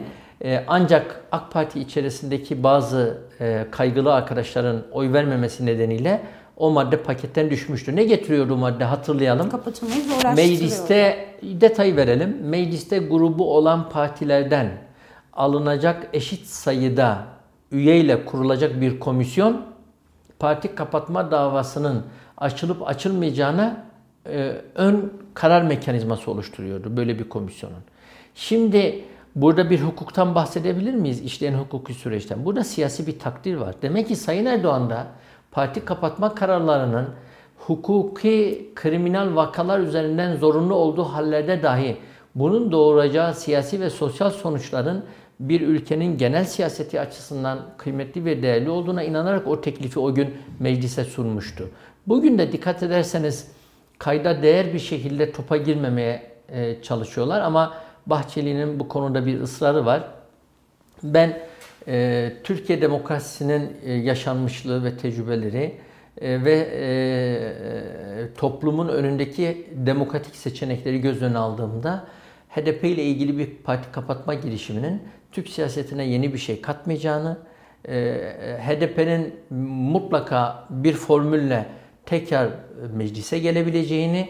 Ee, 0.44 0.64
ancak 0.66 1.24
AK 1.32 1.52
Parti 1.52 1.80
içerisindeki 1.80 2.62
bazı 2.62 3.18
e, 3.40 3.66
kaygılı 3.70 4.14
arkadaşların 4.14 4.82
oy 4.92 5.12
vermemesi 5.12 5.66
nedeniyle 5.66 6.20
o 6.56 6.70
madde 6.70 6.96
paketten 6.96 7.50
düşmüştü. 7.50 7.96
Ne 7.96 8.04
getiriyordu 8.04 8.56
madde 8.56 8.84
hatırlayalım. 8.84 9.50
Kapatılmayı 9.50 10.02
Mecliste 10.36 11.26
detayı 11.42 11.96
verelim. 11.96 12.36
Mecliste 12.42 12.98
grubu 12.98 13.56
olan 13.56 13.88
partilerden 13.88 14.68
alınacak 15.32 16.06
eşit 16.12 16.46
sayıda 16.46 17.18
üyeyle 17.72 18.24
kurulacak 18.24 18.80
bir 18.80 19.00
komisyon 19.00 19.77
parti 20.38 20.74
kapatma 20.74 21.30
davasının 21.30 22.04
açılıp 22.36 22.88
açılmayacağına 22.88 23.84
e, 24.26 24.54
ön 24.74 25.12
karar 25.34 25.62
mekanizması 25.62 26.30
oluşturuyordu 26.30 26.96
böyle 26.96 27.18
bir 27.18 27.28
komisyonun. 27.28 27.82
Şimdi 28.34 29.04
burada 29.34 29.70
bir 29.70 29.80
hukuktan 29.80 30.34
bahsedebilir 30.34 30.94
miyiz? 30.94 31.20
İşleyen 31.20 31.54
hukuki 31.54 31.94
süreçten. 31.94 32.44
Burada 32.44 32.64
siyasi 32.64 33.06
bir 33.06 33.18
takdir 33.18 33.56
var. 33.56 33.74
Demek 33.82 34.08
ki 34.08 34.16
Sayın 34.16 34.46
Erdoğan 34.46 34.90
da 34.90 35.06
parti 35.52 35.84
kapatma 35.84 36.34
kararlarının 36.34 37.08
hukuki 37.58 38.70
kriminal 38.74 39.36
vakalar 39.36 39.80
üzerinden 39.80 40.36
zorunlu 40.36 40.74
olduğu 40.74 41.04
hallerde 41.04 41.62
dahi 41.62 41.96
bunun 42.34 42.72
doğuracağı 42.72 43.34
siyasi 43.34 43.80
ve 43.80 43.90
sosyal 43.90 44.30
sonuçların 44.30 45.04
bir 45.40 45.60
ülkenin 45.60 46.18
genel 46.18 46.44
siyaseti 46.44 47.00
açısından 47.00 47.66
kıymetli 47.78 48.24
ve 48.24 48.42
değerli 48.42 48.70
olduğuna 48.70 49.02
inanarak 49.02 49.46
o 49.46 49.60
teklifi 49.60 50.00
o 50.00 50.14
gün 50.14 50.34
meclise 50.60 51.04
sunmuştu. 51.04 51.68
Bugün 52.06 52.38
de 52.38 52.52
dikkat 52.52 52.82
ederseniz 52.82 53.48
kayda 53.98 54.42
değer 54.42 54.74
bir 54.74 54.78
şekilde 54.78 55.32
topa 55.32 55.56
girmemeye 55.56 56.22
e, 56.48 56.82
çalışıyorlar 56.82 57.40
ama 57.40 57.74
Bahçeli'nin 58.06 58.80
bu 58.80 58.88
konuda 58.88 59.26
bir 59.26 59.40
ısrarı 59.40 59.86
var. 59.86 60.04
Ben 61.02 61.40
e, 61.88 62.32
Türkiye 62.44 62.82
demokrasisinin 62.82 63.76
e, 63.84 63.92
yaşanmışlığı 63.92 64.84
ve 64.84 64.96
tecrübeleri 64.96 65.74
ve 66.22 66.68
toplumun 68.38 68.88
önündeki 68.88 69.66
demokratik 69.72 70.36
seçenekleri 70.36 71.00
göz 71.00 71.22
önüne 71.22 71.38
aldığımda 71.38 72.04
HDP 72.48 72.84
ile 72.84 73.02
ilgili 73.02 73.38
bir 73.38 73.50
parti 73.64 73.92
kapatma 73.92 74.34
girişiminin 74.34 75.02
Türk 75.32 75.48
siyasetine 75.48 76.04
yeni 76.04 76.34
bir 76.34 76.38
şey 76.38 76.60
katmayacağını, 76.60 77.38
e, 77.88 77.94
HDP'nin 78.66 79.34
mutlaka 79.90 80.64
bir 80.70 80.92
formülle 80.92 81.66
tekrar 82.06 82.48
meclise 82.94 83.38
gelebileceğini 83.38 84.28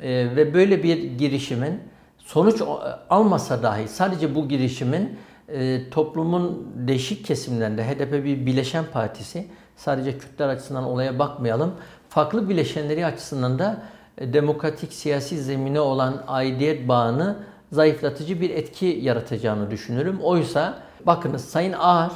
e, 0.00 0.36
ve 0.36 0.54
böyle 0.54 0.82
bir 0.82 1.02
girişimin 1.18 1.80
sonuç 2.18 2.62
almasa 3.10 3.62
dahi 3.62 3.88
sadece 3.88 4.34
bu 4.34 4.48
girişimin 4.48 5.18
e, 5.48 5.90
toplumun 5.90 6.72
değişik 6.74 7.26
kesimlerinde 7.26 7.84
HDP 7.84 8.12
bir 8.12 8.46
bileşen 8.46 8.84
partisi 8.92 9.46
sadece 9.76 10.18
Kürtler 10.18 10.48
açısından 10.48 10.84
olaya 10.84 11.18
bakmayalım. 11.18 11.74
Farklı 12.08 12.48
bileşenleri 12.48 13.06
açısından 13.06 13.58
da 13.58 13.82
demokratik 14.20 14.92
siyasi 14.92 15.42
zemine 15.42 15.80
olan 15.80 16.24
aidiyet 16.26 16.88
bağını 16.88 17.36
zayıflatıcı 17.74 18.40
bir 18.40 18.50
etki 18.50 18.86
yaratacağını 18.86 19.70
düşünürüm. 19.70 20.20
Oysa 20.22 20.82
bakınız 21.06 21.44
Sayın 21.44 21.72
Ağar 21.72 22.12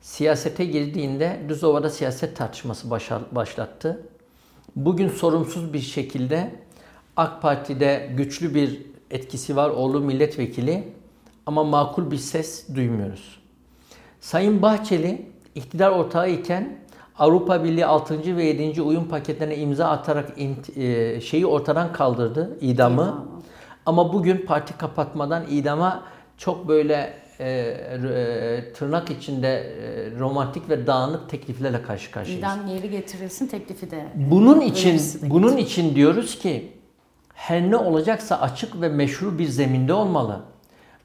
siyasete 0.00 0.64
girdiğinde 0.64 1.40
Düzova'da 1.48 1.90
siyaset 1.90 2.36
tartışması 2.36 2.90
başlattı. 3.32 4.00
Bugün 4.76 5.08
sorumsuz 5.08 5.72
bir 5.72 5.80
şekilde 5.80 6.54
AK 7.16 7.42
Parti'de 7.42 8.10
güçlü 8.16 8.54
bir 8.54 8.82
etkisi 9.10 9.56
var. 9.56 9.70
Oğlu 9.70 10.00
milletvekili 10.00 10.88
ama 11.46 11.64
makul 11.64 12.10
bir 12.10 12.16
ses 12.16 12.74
duymuyoruz. 12.74 13.38
Sayın 14.20 14.62
Bahçeli 14.62 15.26
iktidar 15.54 15.90
ortağı 15.90 16.30
iken 16.30 16.78
Avrupa 17.18 17.64
Birliği 17.64 17.86
6. 17.86 18.36
ve 18.36 18.44
7. 18.44 18.82
uyum 18.82 19.08
paketlerine 19.08 19.56
imza 19.56 19.88
atarak 19.88 20.32
e, 20.76 21.20
şeyi 21.20 21.46
ortadan 21.46 21.92
kaldırdı, 21.92 22.58
idamı. 22.60 23.35
Ama 23.86 24.12
bugün 24.12 24.46
parti 24.46 24.78
kapatmadan 24.78 25.44
idama 25.50 26.02
çok 26.38 26.68
böyle 26.68 27.14
e, 27.40 27.48
e, 27.48 28.72
tırnak 28.72 29.10
içinde 29.10 29.48
e, 29.48 30.18
romantik 30.18 30.68
ve 30.68 30.86
dağınık 30.86 31.30
tekliflerle 31.30 31.82
karşı 31.82 32.10
karşıyayız. 32.10 32.40
İdam 32.40 32.66
yeri 32.66 32.90
getirilsin 32.90 33.46
teklifi 33.46 33.90
de. 33.90 34.06
Bunun 34.14 34.60
için 34.60 35.00
bunun 35.22 35.56
için 35.56 35.94
diyoruz 35.94 36.38
ki 36.38 36.72
her 37.34 37.70
ne 37.70 37.76
olacaksa 37.76 38.40
açık 38.40 38.80
ve 38.80 38.88
meşru 38.88 39.38
bir 39.38 39.46
zeminde 39.46 39.92
olmalı. 39.92 40.40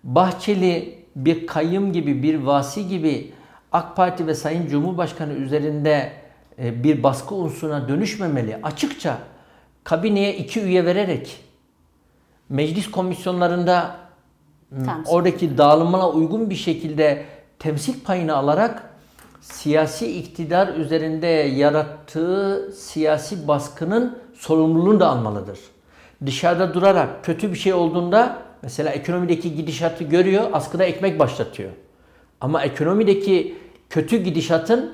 Bahçeli 0.04 1.06
bir 1.15 1.48
kayyum 1.48 1.94
gibi, 1.94 2.24
bir 2.24 2.36
vasi 2.36 2.88
gibi 2.88 3.32
AK 3.72 3.96
Parti 3.96 4.28
ve 4.28 4.36
Sayın 4.36 4.67
Cumhurbaşkanı 4.67 5.34
üzerinde 5.34 6.12
e, 6.60 6.84
bir 6.84 7.04
baskı 7.04 7.36
unsuruna 7.36 7.88
dönüşmemeli. 7.88 8.58
Açıkça 8.63 9.17
kabineye 9.84 10.36
iki 10.36 10.62
üye 10.62 10.86
vererek 10.86 11.51
meclis 12.52 12.92
komisyonlarında 12.92 13.96
temsil. 14.72 15.12
oradaki 15.12 15.58
dağılımına 15.58 16.10
uygun 16.10 16.50
bir 16.50 16.56
şekilde 16.56 17.26
temsil 17.60 18.04
payını 18.04 18.36
alarak 18.36 18.90
siyasi 19.42 20.20
iktidar 20.20 20.68
üzerinde 20.68 21.28
yarattığı 21.28 22.72
siyasi 22.76 23.48
baskının 23.48 24.18
sorumluluğunu 24.34 25.00
da 25.00 25.08
almalıdır. 25.10 25.60
dışarıda 26.26 26.74
durarak 26.74 27.26
kötü 27.26 27.52
bir 27.52 27.58
şey 27.58 27.74
olduğunda 27.74 28.38
mesela 28.62 28.90
ekonomideki 28.90 29.56
gidişatı 29.56 30.04
görüyor, 30.04 30.44
askıda 30.54 30.84
ekmek 30.84 31.20
başlatıyor. 31.20 31.72
Ama 32.42 32.64
ekonomideki 32.64 33.58
kötü 33.90 34.18
gidişatın 34.18 34.92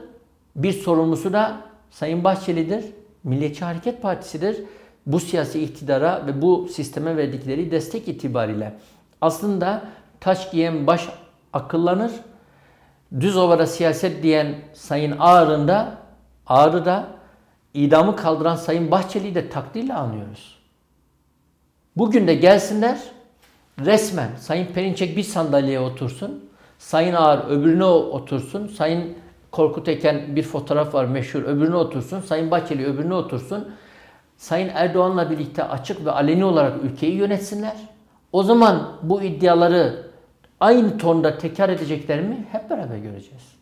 bir 0.55 0.73
sorumlusu 0.73 1.33
da 1.33 1.61
Sayın 1.91 2.23
Bahçeli'dir. 2.23 2.85
Milliyetçi 3.23 3.65
Hareket 3.65 4.01
Partisi'dir. 4.01 4.57
Bu 5.07 5.19
siyasi 5.19 5.63
iktidara 5.63 6.27
ve 6.27 6.41
bu 6.41 6.67
sisteme 6.71 7.17
verdikleri 7.17 7.71
destek 7.71 8.07
itibariyle. 8.07 8.73
Aslında 9.21 9.83
taş 10.19 10.51
giyen 10.51 10.87
baş 10.87 11.09
akıllanır. 11.53 12.11
Düz 13.19 13.37
ovada 13.37 13.65
siyaset 13.65 14.23
diyen 14.23 14.55
Sayın 14.73 15.15
Ağrı'nın 15.19 15.67
da 15.67 15.97
Ağrı'da 16.47 17.07
idamı 17.73 18.15
kaldıran 18.15 18.55
Sayın 18.55 18.91
Bahçeli'yi 18.91 19.35
de 19.35 19.49
takdirle 19.49 19.93
anıyoruz. 19.93 20.57
Bugün 21.97 22.27
de 22.27 22.35
gelsinler 22.35 22.99
resmen 23.85 24.29
Sayın 24.39 24.65
Perinçek 24.65 25.17
bir 25.17 25.23
sandalyeye 25.23 25.79
otursun. 25.79 26.49
Sayın 26.79 27.13
Ağar 27.13 27.49
öbürüne 27.49 27.85
otursun. 27.85 28.67
Sayın 28.67 29.13
Korkut 29.51 29.87
Eken 29.87 30.35
bir 30.35 30.43
fotoğraf 30.43 30.93
var 30.93 31.05
meşhur 31.05 31.41
öbürüne 31.41 31.75
otursun. 31.75 32.21
Sayın 32.21 32.51
Bahçeli 32.51 32.85
öbürüne 32.85 33.13
otursun. 33.13 33.67
Sayın 34.37 34.71
Erdoğan'la 34.73 35.29
birlikte 35.29 35.63
açık 35.63 36.05
ve 36.05 36.11
aleni 36.11 36.45
olarak 36.45 36.83
ülkeyi 36.83 37.15
yönetsinler. 37.15 37.75
O 38.31 38.43
zaman 38.43 38.97
bu 39.03 39.21
iddiaları 39.21 40.07
aynı 40.59 40.97
tonda 40.97 41.37
tekrar 41.37 41.69
edecekler 41.69 42.21
mi 42.21 42.45
hep 42.51 42.69
beraber 42.69 42.97
göreceğiz. 42.97 43.57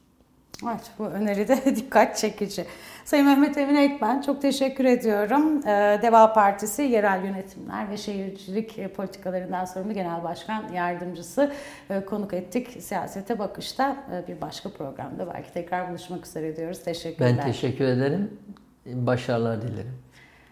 Evet 0.63 0.91
bu 0.99 1.05
öneri 1.05 1.47
de 1.47 1.75
dikkat 1.75 2.17
çekici. 2.17 2.65
Sayın 3.05 3.25
Mehmet 3.25 3.57
Emin 3.57 3.75
Ekmen 3.75 4.21
çok 4.21 4.41
teşekkür 4.41 4.85
ediyorum. 4.85 5.67
Ee, 5.67 5.99
Deva 6.01 6.33
Partisi 6.33 6.81
Yerel 6.81 7.23
Yönetimler 7.25 7.89
ve 7.89 7.97
Şehircilik 7.97 8.95
Politikalarından 8.95 9.65
sorumlu 9.65 9.93
Genel 9.93 10.23
Başkan 10.23 10.63
Yardımcısı 10.73 11.51
e, 11.89 12.05
konuk 12.05 12.33
ettik. 12.33 12.83
Siyasete 12.83 13.39
Bakış'ta 13.39 13.97
e, 14.11 14.27
bir 14.27 14.41
başka 14.41 14.69
programda 14.69 15.33
belki 15.33 15.53
tekrar 15.53 15.89
buluşmak 15.89 16.25
üzere 16.25 16.55
diyoruz. 16.55 16.83
Teşekkürler. 16.83 17.35
Ben 17.37 17.45
teşekkür 17.45 17.85
ederim. 17.85 18.39
Başarılar 18.85 19.61
dilerim. 19.61 20.04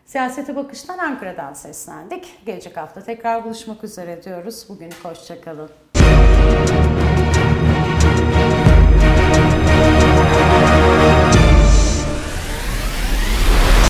Siyasete 0.06 0.56
Bakış'tan 0.56 0.98
Ankara'dan 0.98 1.54
seslendik. 1.54 2.40
Gelecek 2.46 2.78
hafta 2.78 3.04
tekrar 3.04 3.46
buluşmak 3.46 3.84
üzere 3.84 4.24
diyoruz. 4.24 4.66
Bugün 4.70 4.92
hoşçakalın. 5.04 5.70